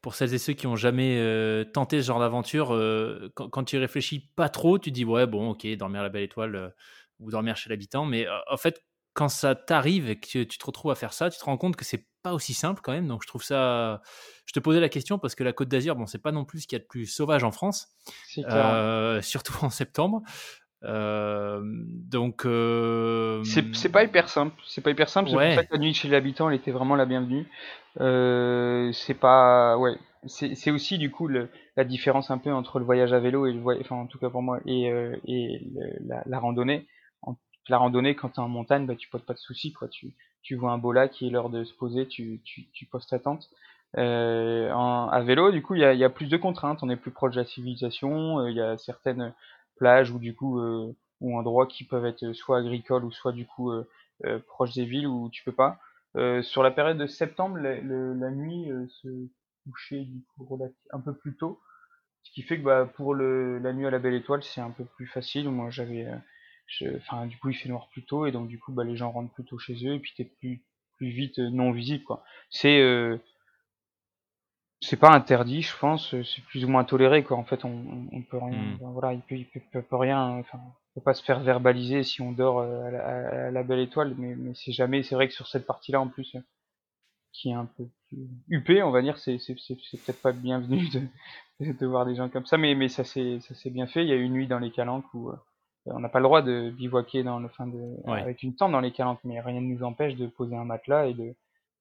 [0.00, 3.76] pour celles et ceux qui ont jamais euh, tenté ce genre d'aventure, euh, quand, tu
[3.76, 6.68] y réfléchis pas trop, tu dis ouais bon ok dormir à la belle étoile euh,
[7.18, 8.82] ou dormir chez l'habitant, mais en fait
[9.14, 11.74] quand ça t'arrive et que tu, te retrouves à faire ça, tu te rends compte
[11.74, 13.08] que c'est pas aussi simple quand même.
[13.08, 14.00] Donc je trouve ça.
[14.46, 16.60] Je te posais la question parce que la Côte d'Azur, bon c'est pas non plus
[16.60, 17.88] ce qu'il y a de plus sauvage en France,
[19.22, 20.22] surtout en septembre.
[20.82, 22.46] Donc
[23.44, 25.28] c'est pas hyper simple, c'est pas hyper simple.
[25.28, 27.46] C'est pour ça que la nuit chez l'habitant, elle était vraiment la bienvenue.
[28.00, 32.84] Euh, c'est pas, ouais, c'est aussi du coup le, la différence un peu entre le
[32.84, 35.62] voyage à vélo et le voyage, enfin en tout cas pour moi, et, euh, et
[36.06, 36.86] la, la, randonnée.
[37.22, 37.36] En,
[37.68, 39.88] la randonnée, quand t'es en montagne, bah, tu poses pas de soucis, quoi.
[39.88, 42.86] Tu, tu vois un beau lac, qui est l'heure de se poser, tu, tu, tu
[42.86, 43.48] poses ta tente.
[43.96, 46.82] Euh, en, à vélo, du coup, il y a, y a, plus de contraintes.
[46.82, 48.40] On est plus proche de la civilisation.
[48.40, 49.34] Euh, il y a certaines
[49.78, 53.46] plages ou du coup euh, ou endroits qui peuvent être soit agricoles ou soit du
[53.46, 53.72] coup
[54.46, 55.78] proches des villes où tu peux pas.
[56.16, 59.08] Euh, sur la période de septembre, la, nuit euh, se
[59.64, 60.58] couchait du coup
[60.92, 61.60] un peu plus tôt,
[62.22, 64.84] ce qui fait que bah, pour la nuit à la belle étoile, c'est un peu
[64.84, 65.48] plus facile.
[65.50, 66.06] Moi, j'avais,
[66.82, 68.96] euh, enfin, du coup, il fait noir plus tôt et donc du coup, bah, les
[68.96, 70.62] gens rentrent plus tôt chez eux et puis t'es plus
[70.96, 72.24] plus vite non visible quoi.
[72.50, 72.80] C'est
[74.80, 77.36] c'est pas interdit, je pense, c'est plus ou moins toléré quoi.
[77.36, 78.78] En fait, on, on peut rien, mmh.
[78.80, 80.60] voilà, il peut, il peut, peut rien, enfin,
[80.94, 84.52] faut pas se faire verbaliser si on dort euh, à la, belle étoile, mais, mais
[84.54, 86.40] c'est jamais, c'est vrai que sur cette partie-là en plus, euh,
[87.32, 90.88] qui est un peu plus huppé, on va dire, c'est, c'est, c'est, peut-être pas bienvenu
[91.60, 94.02] de, de voir des gens comme ça, mais, mais ça s'est, ça s'est bien fait.
[94.04, 95.36] Il y a une nuit dans les calanques où euh,
[95.86, 98.80] on n'a pas le droit de bivouaquer dans le fin de, avec une tente dans
[98.80, 101.34] les calanques, mais rien ne nous empêche de poser un matelas et de,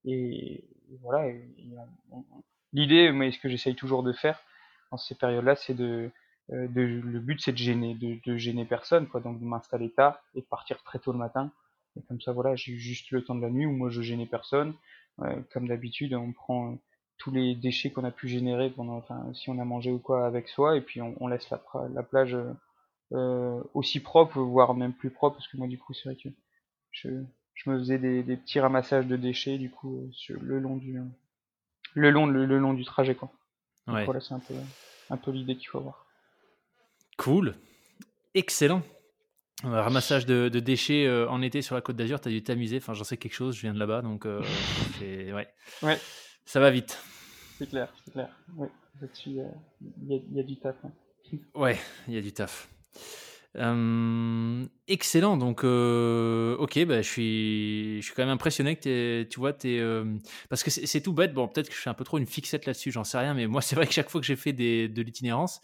[0.06, 0.64] et,
[1.02, 1.32] voilà.
[2.74, 4.42] L'idée, mais ce que j'essaye toujours de faire
[4.92, 6.12] dans ces périodes-là, c'est de
[6.52, 9.20] euh, le but c'est de gêner, de, gêner personne, quoi.
[9.20, 11.52] Donc de m'installer tard et de partir très tôt le matin.
[11.98, 14.28] Et comme ça, voilà, j'ai juste le temps de la nuit où moi je gênais
[14.28, 14.74] personne.
[15.22, 16.76] Euh, comme d'habitude, on prend euh,
[17.18, 19.04] tous les déchets qu'on a pu générer pendant,
[19.34, 21.62] si on a mangé ou quoi avec soi, et puis on, laisse la,
[21.94, 22.38] la plage
[23.14, 26.30] euh, aussi propre, voire même plus propre, parce que moi du coup c'est vrai que
[26.92, 27.10] je,
[27.56, 31.02] je me faisais des, des, petits ramassages de déchets du coup sur, le long du
[31.94, 33.32] le long le, long du trajet quoi.
[33.88, 34.06] Ouais.
[34.06, 34.54] voilà, c'est un peu
[35.10, 36.06] un peu l'idée qu'il faut avoir.
[37.18, 37.56] Cool.
[38.34, 38.84] Excellent.
[39.64, 42.78] ramassage de, déchets euh, en été sur la côte d'Azur, tu as dû t'amuser.
[42.78, 44.44] Enfin, j'en sais quelque chose, je viens de là-bas, donc euh,
[45.02, 45.48] ouais.
[45.82, 46.00] ouais.
[46.46, 47.02] Ça va vite.
[47.58, 48.30] C'est clair, c'est clair.
[48.56, 48.70] Ouais,
[49.26, 50.76] il y, a du taf.
[50.84, 50.92] Hein.
[51.56, 51.78] Ouais,
[52.08, 52.70] il y a du taf.
[53.56, 59.82] Excellent, donc ok, bah, je, suis, je suis quand même impressionné que tu vois, es,
[60.50, 62.66] parce que c'est tout bête, bon peut-être que je suis un peu trop une fixette
[62.66, 64.88] là-dessus, j'en sais rien, mais moi c'est vrai que chaque fois que j'ai fait des,
[64.88, 65.62] de l'itinérance,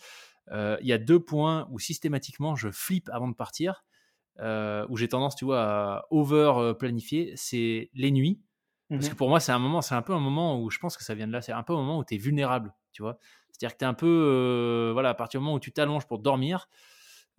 [0.52, 3.86] euh, il y a deux points où systématiquement je flippe avant de partir,
[4.40, 8.42] euh, où j'ai tendance, tu vois, à over planifier, c'est les nuits.
[8.90, 10.78] Parce que mmh pour moi, c'est un moment, c'est un peu un moment où je
[10.78, 12.74] pense que ça vient de là, c'est un peu un moment où tu es vulnérable,
[12.92, 13.18] tu vois.
[13.52, 16.06] C'est-à-dire que tu es un peu, euh, voilà, à partir du moment où tu t'allonges
[16.06, 16.70] pour dormir,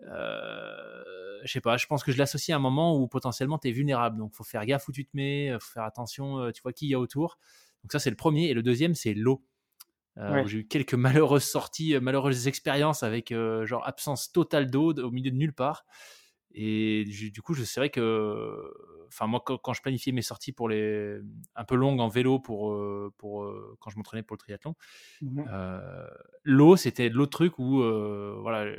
[0.05, 3.73] je sais pas, je pense que je l'associe à un moment où potentiellement tu es
[3.73, 4.19] vulnérable.
[4.19, 6.91] Donc, faut faire gaffe où tu te mets, faut faire attention, tu vois, qui il
[6.91, 7.39] y a autour.
[7.83, 8.49] Donc, ça, c'est le premier.
[8.49, 9.45] Et le deuxième, c'est l'eau.
[10.19, 10.95] Euh, j'ai eu quelques
[11.29, 15.55] malheureuses sorties, euh, malheureuses expériences avec euh, genre absence totale d'eau au milieu de nulle
[15.55, 15.85] part.
[16.57, 18.73] Et du coup, je sais que,
[19.09, 21.19] enfin moi, quand, je planifiais mes sorties pour les
[21.57, 22.81] un peu longues en vélo pour
[23.17, 24.77] pour quand je m'entraînais pour le triathlon,
[25.21, 25.43] mmh
[26.45, 27.83] l'eau c'était l'autre truc où
[28.41, 28.73] voilà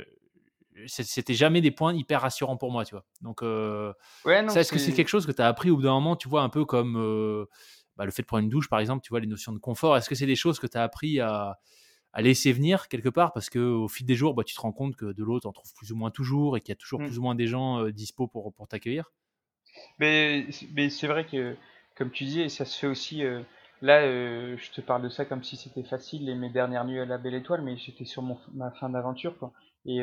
[0.86, 3.04] c'était jamais des points hyper rassurants pour moi, tu vois.
[3.20, 5.94] Donc, ouais, ça, est-ce que c'est quelque chose que tu as appris au bout d'un
[5.94, 7.46] moment, tu vois, un peu comme
[7.96, 9.96] bah, le fait de prendre une douche, par exemple, tu vois, les notions de confort,
[9.96, 11.58] est-ce que c'est des choses que tu as appris à,
[12.18, 13.32] laisser venir quelque part?
[13.32, 15.52] Parce qu'au fil des jours, bah, tu te rends compte que de l'eau, tu en
[15.52, 17.06] trouves plus ou moins toujours et qu'il y a toujours mmh.
[17.06, 19.12] plus ou moins des gens euh, dispo pour, pour t'accueillir?
[19.98, 21.56] Mais, mais c'est vrai que,
[21.96, 23.24] comme tu dis, ça se fait aussi.
[23.24, 23.42] Euh,
[23.80, 27.06] là, euh, je te parle de ça comme si c'était facile, mes dernières nuits à
[27.06, 29.52] la Belle Étoile, mais j'étais sur mon, ma fin d'aventure.
[29.86, 30.00] Et,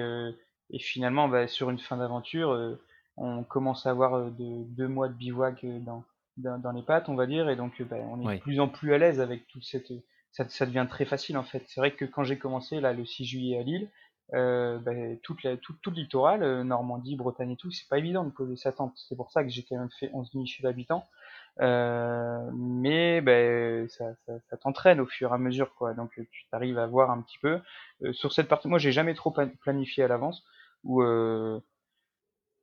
[0.69, 2.77] et finalement, bah, sur une fin d'aventure,
[3.17, 6.03] on commence à avoir de, deux mois de bivouac dans,
[6.37, 8.93] dans, les pattes, on va dire, et donc bah, on est de plus en plus
[8.93, 9.91] à l'aise avec toute cette.
[10.31, 11.63] Ça, ça, devient très facile en fait.
[11.67, 13.87] C'est vrai que quand j'ai commencé là le 6 juillet à Lille,
[14.33, 14.91] euh, bah,
[15.21, 18.31] toute la, tout, tout le littoral, euh, Normandie, Bretagne et tout, c'est pas évident de
[18.31, 18.93] poser sa tente.
[18.95, 20.99] C'est pour ça que j'ai quand même fait 11 nuits chez l'habitant.
[20.99, 21.22] Euh,
[21.59, 25.93] mais bah, ça, ça, ça t'entraîne au fur et à mesure, quoi.
[25.93, 27.59] Donc tu arrives à voir un petit peu.
[28.03, 29.31] Euh, sur cette partie, moi j'ai jamais trop
[29.61, 30.43] planifié à l'avance,
[30.83, 31.01] ou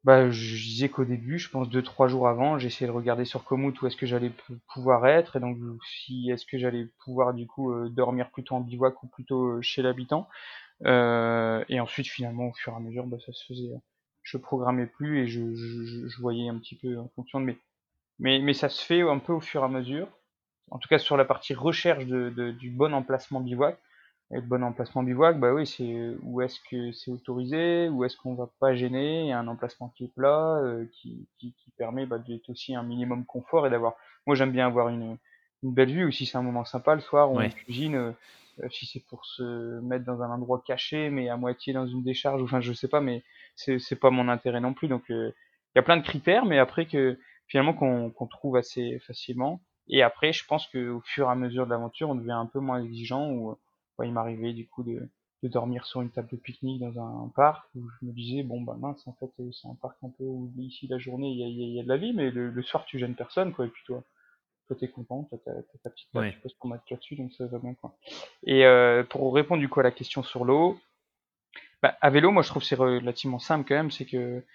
[0.05, 3.45] bah, je disais qu'au début, je pense deux trois jours avant, j'essayais de regarder sur
[3.45, 4.33] Komoot où est-ce que j'allais
[4.73, 8.61] pouvoir être et donc si est-ce que j'allais pouvoir du coup euh, dormir plutôt en
[8.61, 10.27] bivouac ou plutôt euh, chez l'habitant.
[10.87, 13.71] Euh, et ensuite finalement au fur et à mesure, bah, ça se faisait.
[14.23, 17.59] Je programmais plus et je, je, je voyais un petit peu en fonction de mes.
[18.21, 20.09] Mais, mais ça se fait un peu au fur et à mesure.
[20.71, 23.77] En tout cas sur la partie recherche de, de du bon emplacement bivouac
[24.33, 28.17] et le bon emplacement bivouac, bah oui, c'est où est-ce que c'est autorisé, où est-ce
[28.17, 32.19] qu'on va pas gêner, un emplacement qui est plat, euh, qui, qui, qui, permet bah,
[32.19, 33.95] d'être aussi un minimum confort et d'avoir.
[34.27, 35.19] Moi, j'aime bien avoir une,
[35.65, 37.97] une belle vue aussi, c'est un moment sympa le soir, on cuisine.
[37.97, 38.13] Euh,
[38.71, 42.43] si c'est pour se mettre dans un endroit caché, mais à moitié dans une décharge,
[42.43, 43.25] enfin je sais pas, mais
[43.57, 44.87] c'est c'est pas mon intérêt non plus.
[44.87, 45.33] Donc euh,
[45.75, 47.19] il y a plein de critères, mais après que
[47.51, 49.61] finalement qu'on qu'on trouve assez facilement.
[49.89, 52.61] Et après, je pense qu'au fur et à mesure de l'aventure, on devient un peu
[52.61, 53.57] moins exigeant ou
[54.03, 55.11] il m'arrivait du coup de,
[55.43, 58.63] de, dormir sur une table de pique-nique dans un, parc où je me disais bon
[58.63, 61.45] bah mince en fait c'est un parc un peu où ici la journée il y
[61.45, 63.67] a, y a, de la vie mais le, soir tu gênes personne quoi.
[63.67, 64.03] Et puis toi
[64.69, 65.37] toi t'es content t'as
[65.83, 67.95] ta, petite table tu poses ton match là-dessus donc ça va bien quoi.
[68.45, 70.79] Et euh, pour répondre du coup à la question sur l'eau
[71.83, 73.91] bah, à vélo moi je trouve c'est relativement simple quand même.
[73.91, 74.47] C'est que euh,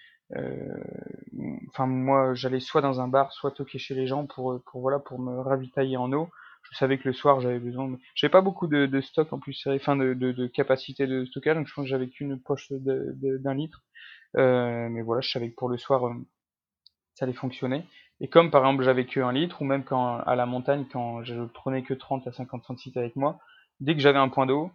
[1.68, 4.98] enfin moi j'allais soit dans un bar soit toquer chez les gens pour pour voilà
[4.98, 6.28] pour me ravitailler en eau
[6.70, 7.88] je savais que le soir j'avais besoin.
[7.88, 7.98] De...
[8.14, 11.66] J'avais pas beaucoup de, de, stock en plus, enfin de, de, capacité de stockage, donc
[11.66, 13.82] je pense que j'avais qu'une poche d'un litre.
[14.36, 16.14] Euh, mais voilà, je savais que pour le soir euh,
[17.14, 17.84] ça allait fonctionner.
[18.20, 21.24] Et comme par exemple j'avais que un litre, ou même quand à la montagne, quand
[21.24, 23.38] je prenais que 30 à 50 centilitres avec moi,
[23.80, 24.70] dès que j'avais un point d'eau,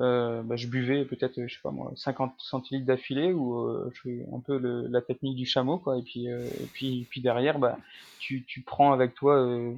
[0.00, 4.00] euh, bah, je buvais peut-être, je sais pas moi, 50 centilitres d'affilée, ou euh, je
[4.02, 5.98] fais un peu le, la technique du chameau, quoi.
[5.98, 7.76] Et puis, euh, et puis, puis derrière, bah,
[8.20, 9.74] tu, tu prends avec toi euh,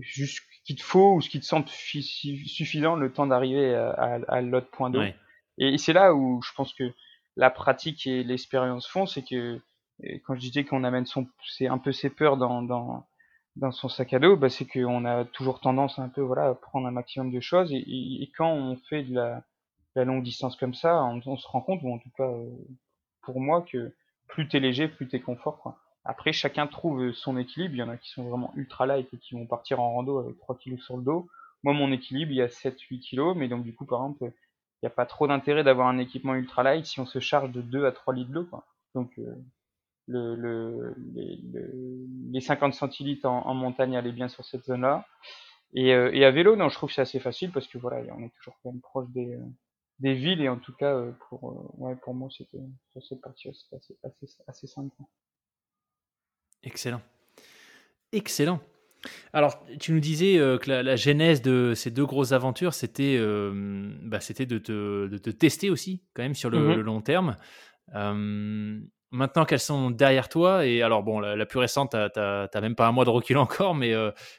[0.00, 4.20] juste ce qu'il te faut ou ce qui te semble suffisant le temps d'arriver à,
[4.28, 5.02] à, l'autre point d'eau.
[5.58, 6.92] Et c'est là où je pense que
[7.36, 9.60] la pratique et l'expérience font, c'est que
[10.24, 13.06] quand je disais qu'on amène son, c'est un peu ses peurs dans, dans,
[13.56, 16.48] dans son sac à dos, bah c'est qu'on a toujours tendance à un peu voilà
[16.48, 19.44] à prendre un maximum de choses et, et, quand on fait de la,
[20.04, 22.50] longue distance comme ça, on, se rend compte, ou en tout cas euh,
[23.22, 23.94] pour moi, que
[24.28, 25.74] plus t'es léger, plus t'es confort.
[26.04, 27.74] Après, chacun trouve son équilibre.
[27.74, 30.18] Il y en a qui sont vraiment ultra light et qui vont partir en rando
[30.18, 31.28] avec 3 kg sur le dos.
[31.62, 34.86] Moi, mon équilibre, il y a 7-8 kg, mais donc du coup, par exemple, il
[34.86, 37.60] n'y a pas trop d'intérêt d'avoir un équipement ultra light si on se charge de
[37.60, 38.48] 2 à 3 litres d'eau.
[38.94, 39.34] Donc, euh,
[40.06, 41.38] le, le, les,
[42.32, 45.06] les, 50 centilitres en, en, montagne allaient bien sur cette zone-là.
[45.74, 47.98] Et, euh, et, à vélo, non, je trouve que c'est assez facile parce que voilà,
[48.16, 49.38] on est toujours quand même proche des,
[50.00, 52.58] des villes et en tout cas, euh, pour, euh, ouais, pour moi, c'était
[52.92, 54.94] sur cette partie, c'était assez, assez, assez simple.
[56.62, 57.02] Excellent.
[58.12, 58.60] Excellent.
[59.32, 63.92] Alors, tu nous disais euh, que la, genèse de ces deux grosses aventures, c'était euh,
[64.02, 66.80] bah, de, te, de, te, tester aussi, quand même, sur le, mm-hmm.
[66.80, 67.36] long terme.
[67.94, 68.80] Euh,
[69.10, 72.86] maintenant qu'elles sont derrière toi, et alors, bon, la, plus récente, tu n'as même pas
[72.86, 73.92] un mois de recul encore, mais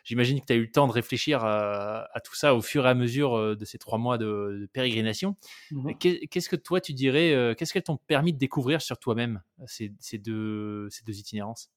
[0.04, 2.90] j'imagine que tu as eu le temps de réfléchir à, tout ça au fur et
[2.90, 5.36] à mesure de ces trois mois de, pérégrination.
[5.72, 6.28] Mm-hmm.
[6.28, 10.18] Qu'est-ce que toi, tu dirais, qu'est-ce qu'elles t'ont permis de découvrir sur toi-même, ces, ces,
[10.18, 11.70] deux, ces deux itinérances?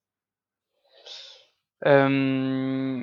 [1.87, 3.03] Euh,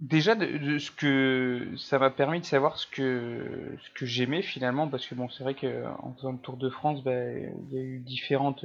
[0.00, 4.88] déjà, de, ce que ça m'a permis de savoir ce que ce que j'aimais finalement,
[4.88, 7.78] parce que bon, c'est vrai que en faisant le Tour de France, ben, il y
[7.78, 8.64] a eu différentes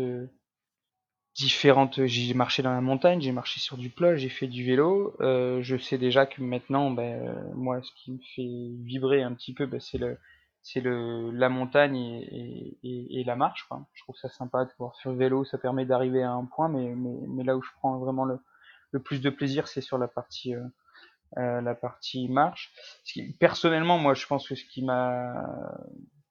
[1.35, 2.05] différentes.
[2.05, 5.15] J'ai marché dans la montagne, j'ai marché sur du plat, j'ai fait du vélo.
[5.21, 9.53] Euh, je sais déjà que maintenant, ben, moi, ce qui me fait vibrer un petit
[9.53, 10.17] peu, ben, c'est le
[10.61, 13.65] c'est le la montagne et, et, et, la marche.
[13.67, 13.85] Quoi.
[13.93, 16.93] Je trouve ça sympa de pouvoir faire vélo, ça permet d'arriver à un point, mais,
[16.95, 18.39] mais, mais là où je prends vraiment le,
[18.91, 20.53] le plus de plaisir, c'est sur la partie
[21.37, 22.73] euh, la partie marche.
[23.39, 25.75] personnellement, moi, je pense que ce qui m'a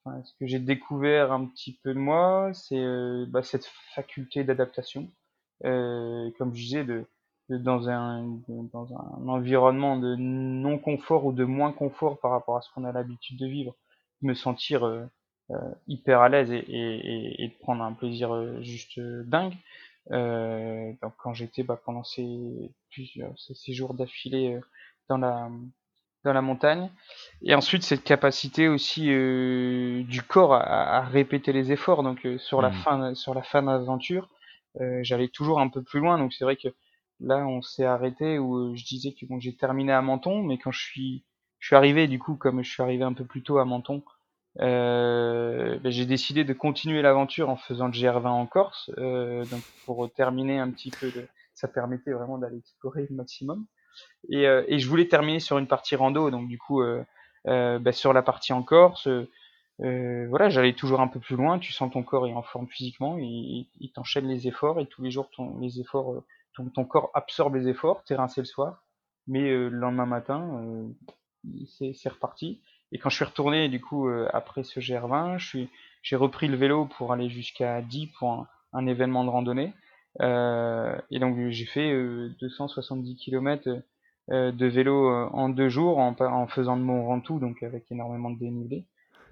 [0.05, 4.42] Enfin, ce que j'ai découvert un petit peu de moi, c'est euh, bah, cette faculté
[4.42, 5.09] d'adaptation.
[5.64, 7.07] Euh, comme je disais, de,
[7.48, 8.40] de, dans, un,
[8.72, 12.84] dans un environnement de non confort ou de moins confort par rapport à ce qu'on
[12.84, 13.76] a l'habitude de vivre,
[14.22, 15.07] me sentir euh,
[15.86, 19.55] hyper à l'aise et, et, et, de prendre un plaisir juste dingue.
[20.11, 24.59] Donc quand j'étais bah, pendant ces plusieurs ces, jours d'affilée
[25.09, 25.50] dans la
[26.24, 26.90] dans la montagne
[27.42, 32.38] et ensuite cette capacité aussi euh, du corps à, à, répéter les efforts donc euh,
[32.38, 32.74] sur la mmh.
[32.74, 34.28] fin sur la fin d'aventure
[35.03, 36.68] j'allais toujours un peu plus loin donc c'est vrai que
[37.20, 40.70] là on s'est arrêté où je disais que bon j'ai terminé à Menton mais quand
[40.70, 41.24] je suis
[41.59, 44.03] je suis arrivé du coup comme je suis arrivé un peu plus tôt à Menton
[44.61, 49.62] euh, ben, j'ai décidé de continuer l'aventure en faisant le GR20 en Corse, euh, donc
[49.86, 53.66] pour terminer un petit peu, de, ça permettait vraiment d'aller explorer le maximum.
[54.28, 57.05] Et, euh, et, je voulais terminer sur une partie rando, donc du coup euh,
[57.49, 59.09] euh, ben, sur la partie en Corse,
[59.78, 61.59] voilà, j'allais toujours un peu plus loin.
[61.59, 65.11] Tu sens ton corps est en forme physiquement, il, t'enchaîne les efforts et tous les
[65.11, 66.22] jours ton, les efforts,
[66.55, 68.05] ton, ton corps absorbe les efforts.
[68.05, 68.84] T'es rincé le soir,
[69.26, 70.86] mais le lendemain matin,
[71.66, 72.61] c'est, reparti.
[72.93, 75.68] Et quand je suis retourné, du coup, après ce GR20, je suis,
[76.03, 79.72] j'ai repris le vélo pour aller jusqu'à 10 pour un événement de randonnée.
[80.21, 81.95] Et donc j'ai fait
[82.41, 83.69] 270 km
[84.31, 88.85] de vélo en deux jours en, faisant de mon Ventoux, donc avec énormément de dénivelé.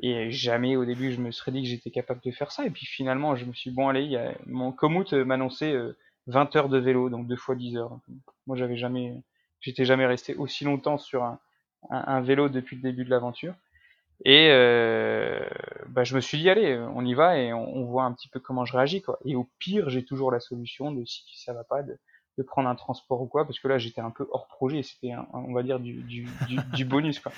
[0.03, 2.67] Et jamais au début je me serais dit que j'étais capable de faire ça.
[2.67, 5.75] Et puis finalement je me suis bon allez, y mon Komoot m'annonçait
[6.27, 7.99] 20 heures de vélo, donc deux fois 10 heures.
[8.47, 9.15] Moi j'avais jamais,
[9.61, 11.25] j'étais jamais resté aussi longtemps sur
[11.91, 13.55] un, vélo depuis le début de l'aventure.
[14.25, 15.41] Et euh,
[15.89, 18.29] bah, je me suis dit allez, on y va et on, on, voit un petit
[18.29, 19.19] peu comment je réagis quoi.
[19.25, 21.99] Et au pire j'ai toujours la solution de si ça va pas de,
[22.37, 25.13] de prendre un transport ou quoi, parce que là j'étais un peu hors projet, c'était
[25.33, 26.27] on va dire du, du,
[26.75, 27.33] du, bonus quoi.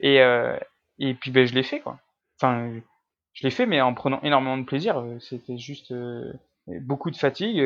[0.00, 0.58] Et, euh,
[0.98, 2.00] et puis ben, je l'ai fait quoi.
[2.40, 2.72] Enfin,
[3.32, 5.04] je l'ai fait mais en prenant énormément de plaisir.
[5.20, 6.32] C'était juste euh,
[6.66, 7.62] beaucoup de fatigue.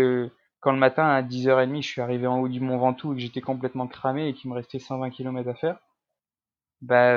[0.60, 3.22] Quand le matin à 10h30 je suis arrivé en haut du Mont Ventoux et que
[3.22, 5.78] j'étais complètement cramé et qu'il me restait 120 km à faire,
[6.82, 7.14] bah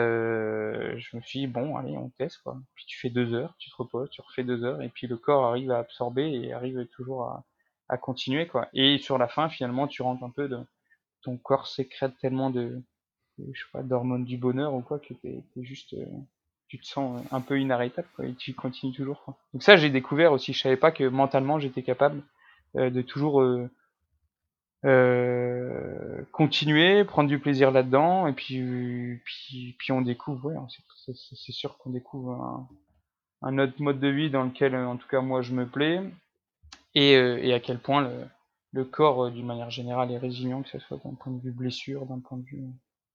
[0.98, 2.58] je me suis dit bon allez on teste quoi.
[2.76, 5.18] Puis tu fais deux heures, tu te reposes, tu refais deux heures et puis le
[5.18, 7.46] corps arrive à absorber et arrive toujours à,
[7.90, 8.68] à continuer quoi.
[8.74, 10.60] Et sur la fin finalement tu rentres un peu de
[11.22, 12.82] ton corps sécrète tellement de,
[13.40, 16.06] je sais pas d'hormones du bonheur ou quoi que t'es es juste euh,
[16.68, 19.38] tu te sens un peu inarrêtable quoi, et tu continues toujours quoi.
[19.54, 22.22] Donc ça j'ai découvert aussi, je savais pas que mentalement j'étais capable
[22.76, 23.42] euh, de toujours
[24.86, 30.58] euh, euh, continuer, prendre du plaisir là-dedans et puis puis puis on découvre ouais,
[31.06, 32.68] c'est sûr qu'on découvre un,
[33.42, 36.02] un autre mode de vie dans lequel en tout cas moi je me plais
[36.96, 38.26] et, euh, et à quel point le,
[38.74, 41.52] le corps, euh, d'une manière générale, est résilient, que ce soit d'un point de vue
[41.52, 42.64] blessure, d'un point de vue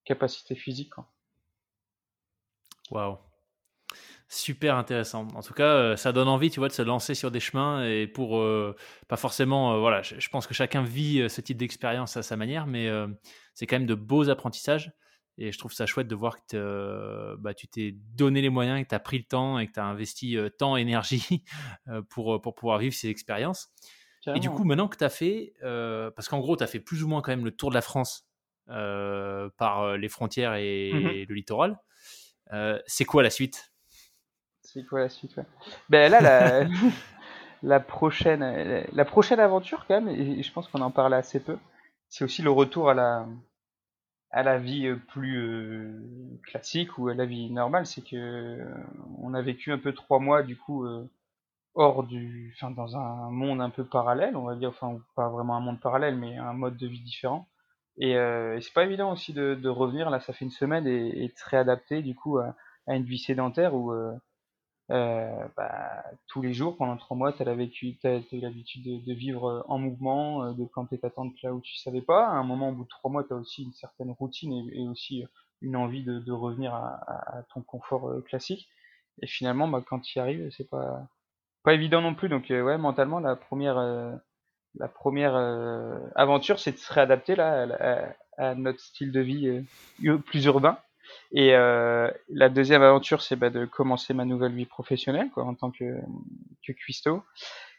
[0.04, 0.92] capacité physique.
[2.90, 3.18] Waouh.
[4.28, 5.26] Super intéressant.
[5.34, 7.84] En tout cas, euh, ça donne envie, tu vois, de se lancer sur des chemins
[7.84, 8.44] et pour
[9.08, 12.66] pas forcément, voilà, je, je, pense que chacun vit ce type d'expérience à sa manière,
[12.66, 12.90] mais
[13.54, 14.92] c'est quand même de beaux apprentissages.
[15.40, 18.88] Et je trouve ça chouette de voir que bah, tu t'es donné les moyens, que
[18.88, 21.44] tu as pris le temps et que tu as investi euh, temps, énergie
[22.10, 23.72] pour, pour pouvoir vivre ces expériences.
[24.34, 26.80] Et du coup, maintenant que tu as fait, euh, parce qu'en gros, tu as fait
[26.80, 28.28] plus ou moins quand même le tour de la France
[28.68, 31.78] euh, par les frontières et, Mmh le littoral,
[32.86, 33.72] c'est quoi la suite?
[34.92, 35.44] La suite ouais.
[35.88, 36.66] Ben là, la,
[37.62, 41.58] la, prochaine, la prochaine aventure, quand même, et je pense qu'on en parle assez peu,
[42.08, 43.26] c'est aussi le retour à la,
[44.30, 48.74] à la vie plus euh, classique ou à la vie normale, c'est que euh,
[49.18, 51.08] on a vécu un peu trois mois du coup euh,
[51.74, 55.56] hors du, enfin dans un monde un peu parallèle, on va dire, enfin pas vraiment
[55.56, 57.48] un monde parallèle, mais un mode de vie différent.
[58.00, 61.24] Et, et c'est pas évident aussi de, de, revenir là, ça fait une semaine et,
[61.24, 62.54] et de se réadapter du coup à,
[62.88, 64.12] à une vie sédentaire où euh,
[64.88, 70.44] bah, tous les jours pendant trois mois, tu as, eu l'habitude de, vivre en mouvement,
[70.44, 72.26] euh, de planter ta tente là où tu savais pas.
[72.26, 74.88] À un moment, au bout de trois mois, tu as aussi une certaine routine et,
[74.88, 75.24] aussi
[75.60, 78.68] une envie de, revenir à, ton confort euh, classique.
[79.20, 81.08] Et finalement, bah, quand tu y arrives, c'est pas
[81.68, 82.28] pas évident non plus.
[82.28, 84.14] Donc euh, ouais, mentalement, la première euh,
[84.78, 89.64] la première euh, aventure, c'est de se réadapter là à, notre style de vie
[90.26, 90.78] plus urbain.
[91.32, 95.54] Et euh, la deuxième aventure, c'est bah, de commencer ma nouvelle vie professionnelle quoi, en
[95.54, 95.98] tant que,
[96.66, 97.22] que cuistot.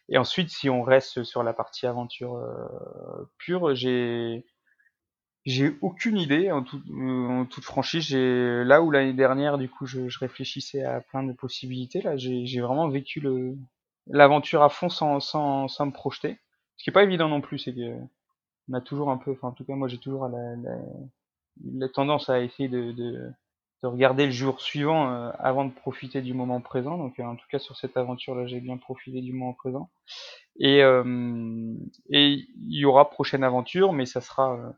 [0.10, 4.46] Et ensuite, si on reste sur la partie aventure euh, pure, j'ai
[5.46, 6.64] j'ai aucune idée en,
[6.94, 8.14] en toute franchise.
[8.14, 12.02] Là où l'année dernière, du coup, je, réfléchissais à plein de possibilités.
[12.02, 13.24] Là, j'ai vraiment vécu
[14.08, 16.38] l'aventure à fond sans me projeter.
[16.78, 18.00] Ce qui est pas évident non plus, c'est que
[18.70, 20.78] on a toujours un peu, enfin en tout cas moi j'ai toujours la, la,
[21.74, 23.32] la tendance à essayer de, de,
[23.84, 26.98] de regarder le jour suivant euh, avant de profiter du moment présent.
[26.98, 29.90] Donc, euh, en tout cas, sur cette aventure-là, j'ai bien profité du moment présent.
[30.60, 31.74] Et euh,
[32.10, 34.72] et il y aura prochaine aventure, mais ça sera, euh,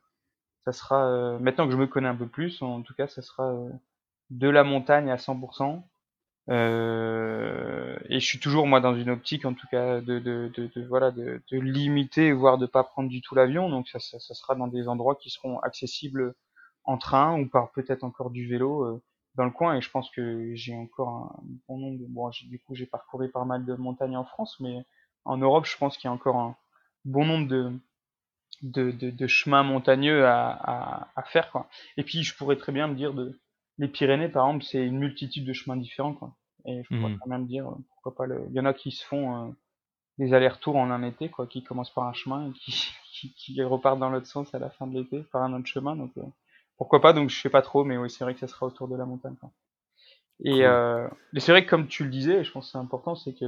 [0.66, 3.22] ça sera euh, maintenant que je me connais un peu plus, en tout cas, ça
[3.22, 3.54] sera
[4.32, 5.84] de la montagne à 100%.
[6.50, 10.86] et je suis toujours moi dans une optique, en tout cas, de, de, de, de
[10.88, 13.70] voilà, de, de, limiter, voire de pas prendre du tout l'avion.
[13.70, 16.36] Donc, ça, ça, ça sera dans des endroits qui seront accessibles
[16.84, 19.02] en train ou par peut-être encore du vélo euh,
[19.36, 19.76] dans le coin.
[19.76, 21.36] Et je pense que j'ai encore un
[21.68, 24.86] bon nombre bon du coup j'ai parcouru pas mal de montagnes en France mais
[25.26, 26.56] en Europe je pense qu'il y a encore un
[27.06, 27.72] bon nombre de
[28.62, 31.68] de, de, de chemins montagneux à, à, à, faire quoi.
[31.98, 33.40] Et puis je pourrais très bien me dire de
[33.78, 36.36] les Pyrénées par exemple c'est une multitude de chemins différents quoi.
[36.66, 37.20] Et je pourrais mmh.
[37.20, 39.52] très bien me dire pourquoi pas le il y en a qui se font euh,
[40.20, 43.64] des allers-retours en un été quoi qui commencent par un chemin et qui, qui, qui
[43.64, 45.96] repartent dans l'autre sens à la fin de l'été par un autre chemin.
[45.96, 46.24] Donc euh,
[46.82, 48.88] pourquoi pas, donc je sais pas trop, mais oui, c'est vrai que ça sera autour
[48.88, 49.36] de la montagne.
[49.40, 49.52] Quoi.
[50.44, 51.08] Et euh,
[51.38, 53.46] c'est vrai que comme tu le disais, je pense que c'est important, c'est que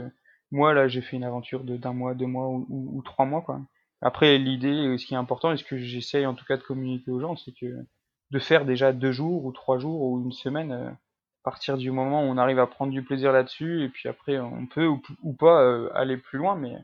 [0.52, 3.42] moi là j'ai fait une aventure de d'un mois, deux mois ou, ou, trois mois
[3.42, 3.60] quoi.
[4.02, 7.10] Après l'idée, ce qui est important et ce que j'essaye en tout cas de communiquer
[7.10, 7.84] aux gens, c'est que
[8.30, 11.90] de faire déjà deux jours ou trois jours ou une semaine, euh, à partir du
[11.90, 14.86] moment où on arrive à prendre du plaisir là-dessus et puis après on peut
[15.24, 16.76] ou, pas euh, aller plus loin, mais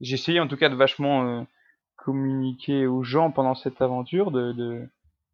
[0.00, 1.42] essayé en tout cas de vachement euh,
[1.96, 4.88] communiquer aux gens pendant cette aventure, de, de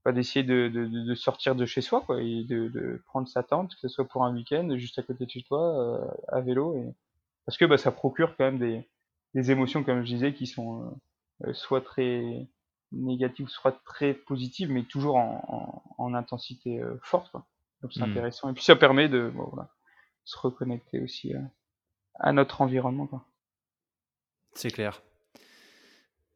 [0.07, 3.75] d'essayer de, de, de, sortir de chez soi quoi et de, de prendre sa tente
[3.75, 6.75] que ce soit pour un week-end juste à côté de chez toi euh, à vélo
[6.77, 6.95] et
[7.45, 8.89] parce que bah, ça procure quand même des,
[9.35, 12.49] des émotions comme je disais qui sont euh, euh, soit très
[12.93, 17.47] négatives soit très positives mais toujours en, en, en intensité forte quoi.
[17.83, 18.11] donc c'est mmh.
[18.11, 19.69] intéressant et puis ça permet de bon, voilà,
[20.25, 21.35] se reconnecter aussi
[22.19, 23.25] à notre environnement quoi.
[24.55, 25.03] c'est clair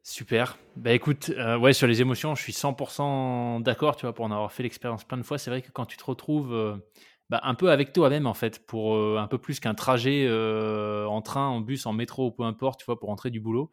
[0.06, 0.58] Super.
[0.76, 4.30] Bah écoute, euh, ouais, sur les émotions, je suis 100% d'accord, tu vois, pour en
[4.30, 5.38] avoir fait l'expérience plein de fois.
[5.38, 6.76] C'est vrai que quand tu te retrouves euh,
[7.30, 11.22] bah, un peu avec toi-même, en fait, pour euh, un peu plus qu'un trajet en
[11.22, 13.70] train, en bus, en métro ou peu importe, tu vois, pour rentrer du boulot,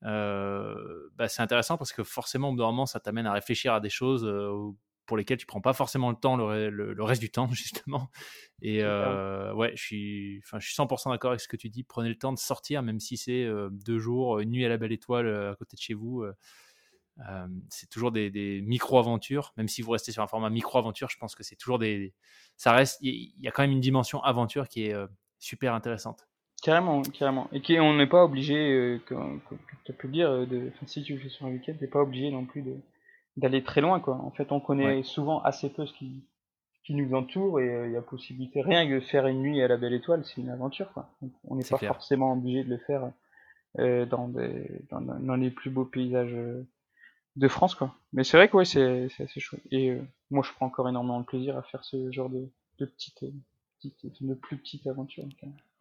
[0.00, 4.24] bah, c'est intéressant parce que forcément, au ça t'amène à réfléchir à des choses
[5.06, 8.10] pour lesquels tu prends pas forcément le temps le, reste du temps justement.
[8.60, 11.84] Et euh, ouais je suis enfin je suis 100% d'accord avec ce que tu dis.
[11.84, 14.76] Prenez le temps de sortir même si c'est euh, deux jours une nuit à la
[14.76, 16.26] belle étoile euh, à côté de chez vous
[17.70, 21.16] c'est toujours des, micro aventures même si vous restez sur un format micro aventure je
[21.16, 22.12] pense que c'est toujours des
[22.58, 24.94] ça reste il y, a quand même une dimension aventure qui est
[25.38, 26.28] super intéressante.
[26.62, 27.48] Carrément, carrément.
[27.52, 29.40] Et qui, on n'est pas obligé, comme,
[29.84, 32.30] tu as pu le dire, de, si tu fais sur un week-end, n'es pas obligé
[32.30, 32.76] non plus de,
[33.36, 34.16] d'aller très loin quoi.
[34.16, 36.24] En fait, on connaît souvent assez peu ce qui
[36.86, 39.66] qui nous entoure et euh, il y a possibilité rien que faire une nuit à
[39.66, 41.10] la belle étoile, c'est une aventure quoi.
[41.44, 43.10] on n'est pas forcément obligé de le faire
[43.80, 46.64] euh, dans, des, dans, dans, les plus beaux paysages euh,
[47.34, 47.96] de France quoi.
[48.12, 51.18] Mais c'est vrai que ouais, c'est assez chouette et euh, moi je prends encore énormément
[51.18, 53.24] de plaisir à faire ce genre de, de petites
[53.82, 55.24] de plus petites aventures.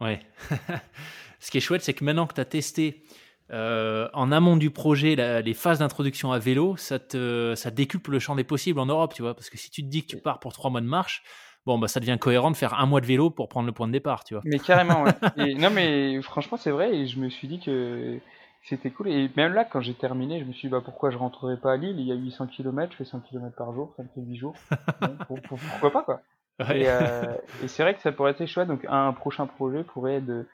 [0.01, 0.19] Ouais.
[1.39, 3.03] ce qui est chouette c'est que maintenant que tu as testé
[3.51, 8.19] euh, en amont du projet, les phases d'introduction à vélo, ça, te, ça décuple le
[8.19, 9.35] champ des possibles en Europe, tu vois.
[9.35, 11.23] Parce que si tu te dis que tu pars pour trois mois de marche,
[11.65, 13.87] bon, bah, ça devient cohérent de faire un mois de vélo pour prendre le point
[13.87, 14.43] de départ, tu vois.
[14.45, 15.53] Mais carrément, ouais.
[15.55, 18.19] non, mais franchement, c'est vrai, et je me suis dit que
[18.63, 19.09] c'était cool.
[19.09, 21.73] Et même là, quand j'ai terminé, je me suis dit, bah, pourquoi je rentrerai pas
[21.73, 21.99] à Lille?
[21.99, 24.37] Il y a 800 km, je fais 100 km par jour, ça me fait 8
[24.37, 24.55] jours.
[25.47, 26.21] pourquoi pas, quoi.
[26.61, 28.67] Euh, et, c'est vrai que ça pourrait être chouette.
[28.67, 30.45] Donc, un prochain projet pourrait être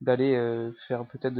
[0.00, 1.34] d'aller euh, faire peut-être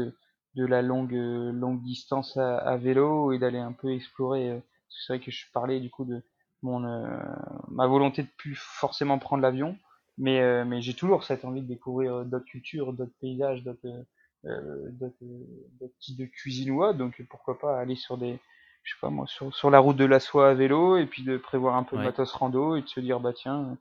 [0.54, 4.50] de la longue euh, longue distance à, vélo et d'aller un peu explorer.
[4.50, 6.22] Euh, c'est vrai que je parlais du coup de
[6.62, 7.20] mon euh,
[7.68, 9.76] ma volonté de plus forcément prendre l'avion,
[10.16, 14.04] mais mais j'ai toujours cette envie de découvrir d'autres cultures, d'autres paysages, d'autres
[14.44, 16.98] d'autres types de autre.
[16.98, 18.40] Donc pourquoi pas aller sur des
[18.82, 21.22] je sais pas moi sur, sur la route de la soie à vélo et puis
[21.22, 23.76] de prévoir un peu de matos rando et de se dire bah tiens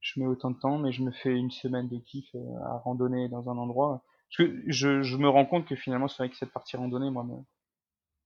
[0.00, 3.28] je mets autant de temps mais je me fais une semaine de kiff à randonner
[3.28, 6.76] dans un endroit je, je me rends compte que finalement, c'est vrai que cette partie
[6.76, 7.24] randonnée, moi,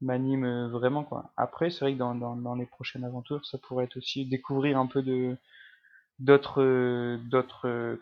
[0.00, 1.32] m'anime euh, vraiment, quoi.
[1.36, 5.02] Après, c'est vrai que dans, les prochaines aventures, ça pourrait être aussi découvrir un peu
[6.18, 7.18] d'autres euh,
[7.64, 7.96] euh,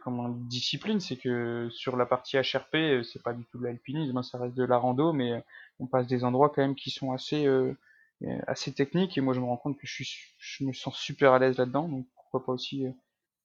[0.49, 1.01] disciplines.
[1.01, 4.55] C'est que sur la partie HRP c'est pas du tout de l'alpinisme hein, ça reste
[4.55, 5.43] de la rando mais
[5.79, 7.47] on passe des endroits quand même qui sont assez
[8.47, 9.17] assez techniques.
[9.19, 11.59] Et moi je me rends compte que je suis je me sens super à l'aise
[11.59, 11.89] là-dedans.
[11.89, 12.85] Donc pourquoi pas aussi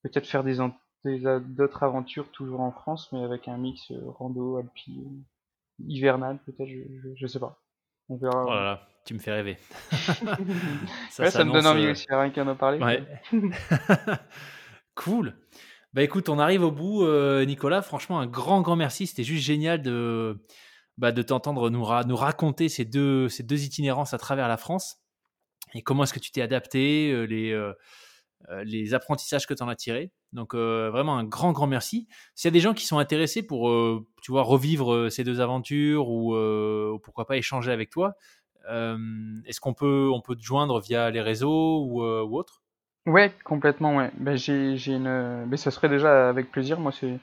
[0.03, 0.59] peut-être faire des
[1.05, 5.03] d'autres aventures toujours en France, mais avec un mix euh, rando, alpi,
[5.79, 7.61] hivernal peut-être, je, je, sais pas.
[8.09, 8.45] On verra.
[8.45, 9.57] Oh là là, tu me fais rêver.
[11.09, 12.79] ça, ça me donne envie euh, aussi, rien qu'à en parler.
[12.79, 13.03] Ouais.
[14.95, 15.35] cool.
[15.93, 17.81] Bah écoute, on arrive au bout, euh, Nicolas.
[17.81, 19.07] Franchement, un grand, grand merci.
[19.07, 20.37] C'était juste génial de,
[20.97, 24.97] bah, de t'entendre nous, nous raconter ces deux, ces deux itinérances à travers la France.
[25.73, 27.73] Et comment est-ce que tu t'es adapté, les, euh,
[28.63, 30.11] les apprentissages que tu en as tirés.
[30.33, 32.07] Donc euh, vraiment un grand, grand merci.
[32.35, 35.41] S'il y a des gens qui sont intéressés pour, euh, tu vois, revivre ces deux
[35.41, 36.35] aventures ou,
[37.03, 38.15] pourquoi pas échanger avec toi,
[38.69, 42.61] est-ce qu'on peut, on peut te joindre via les réseaux ou, ou autre
[43.05, 44.11] Ouais, complètement, ouais.
[44.17, 45.45] Ben, j'ai, une...
[45.45, 46.77] Mais ça serait déjà avec plaisir.
[46.79, 47.17] Moi, c'est...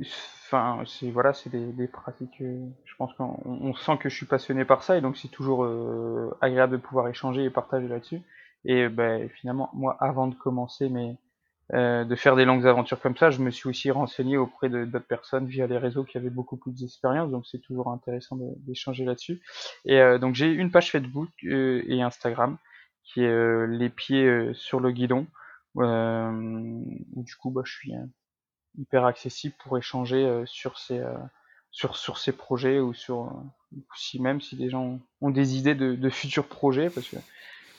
[0.00, 2.38] Enfin, c'est voilà, c'est des, pratiques.
[2.40, 5.66] je pense qu'on sent que je suis passionné par ça et donc c'est toujours
[6.40, 8.22] agréable de pouvoir échanger et partager là-dessus.
[8.68, 11.16] Et ben, finalement, moi, avant de commencer mais
[11.74, 15.06] euh, de faire des longues aventures comme ça, je me suis aussi renseigné auprès d'autres
[15.06, 19.42] personnes via les réseaux qui avaient beaucoup plus d'expérience, donc c'est toujours intéressant d'échanger là-dessus.
[19.84, 22.56] Et euh, donc j'ai une page Facebook euh, et Instagram
[23.04, 25.26] qui est euh, les pieds euh, sur le guidon,
[25.74, 27.92] où du coup bah, je suis
[28.78, 31.02] hyper accessible pour échanger sur ces
[31.70, 33.30] sur sur ces projets ou sur
[33.94, 37.16] si même si des gens ont des idées de, de futurs projets parce que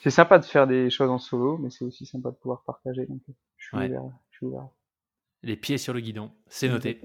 [0.01, 3.05] c'est sympa de faire des choses en solo, mais c'est aussi sympa de pouvoir partager.
[3.05, 3.21] Donc,
[3.57, 4.67] je suis, ouvert,
[5.43, 7.01] Les pieds sur le guidon, c'est noté.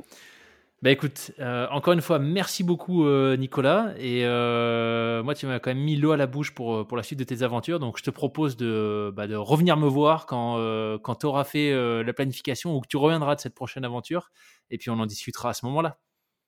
[0.85, 3.95] Bah écoute, euh, encore une fois, merci beaucoup euh, Nicolas.
[3.97, 7.03] Et euh, moi, tu m'as quand même mis l'eau à la bouche pour, pour la
[7.03, 7.81] suite de tes aventures.
[7.81, 10.59] Donc je te propose de, bah, de revenir me voir quand,
[11.03, 11.73] quand tu auras fait
[12.05, 14.31] la planification ou que tu reviendras de cette prochaine aventure.
[14.71, 15.99] Et puis on en discutera à ce moment-là.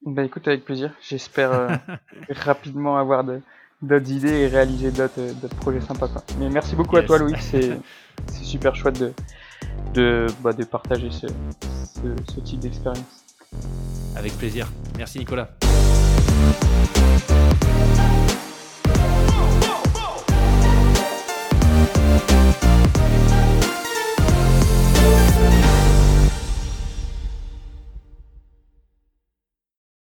[0.02, 0.92] Bah écoute, avec plaisir.
[1.00, 1.80] J'espère
[2.28, 3.24] rapidement avoir
[3.82, 6.08] d'autres idées et réaliser d'autres projets sympas.
[6.38, 7.78] Mais merci beaucoup à toi Louis, c'est
[8.42, 9.12] super chouette de,
[9.94, 11.26] de, bah, de partager ce,
[12.34, 13.04] ce type d'expérience.
[14.16, 14.66] Avec plaisir.
[14.96, 15.50] Merci Nicolas.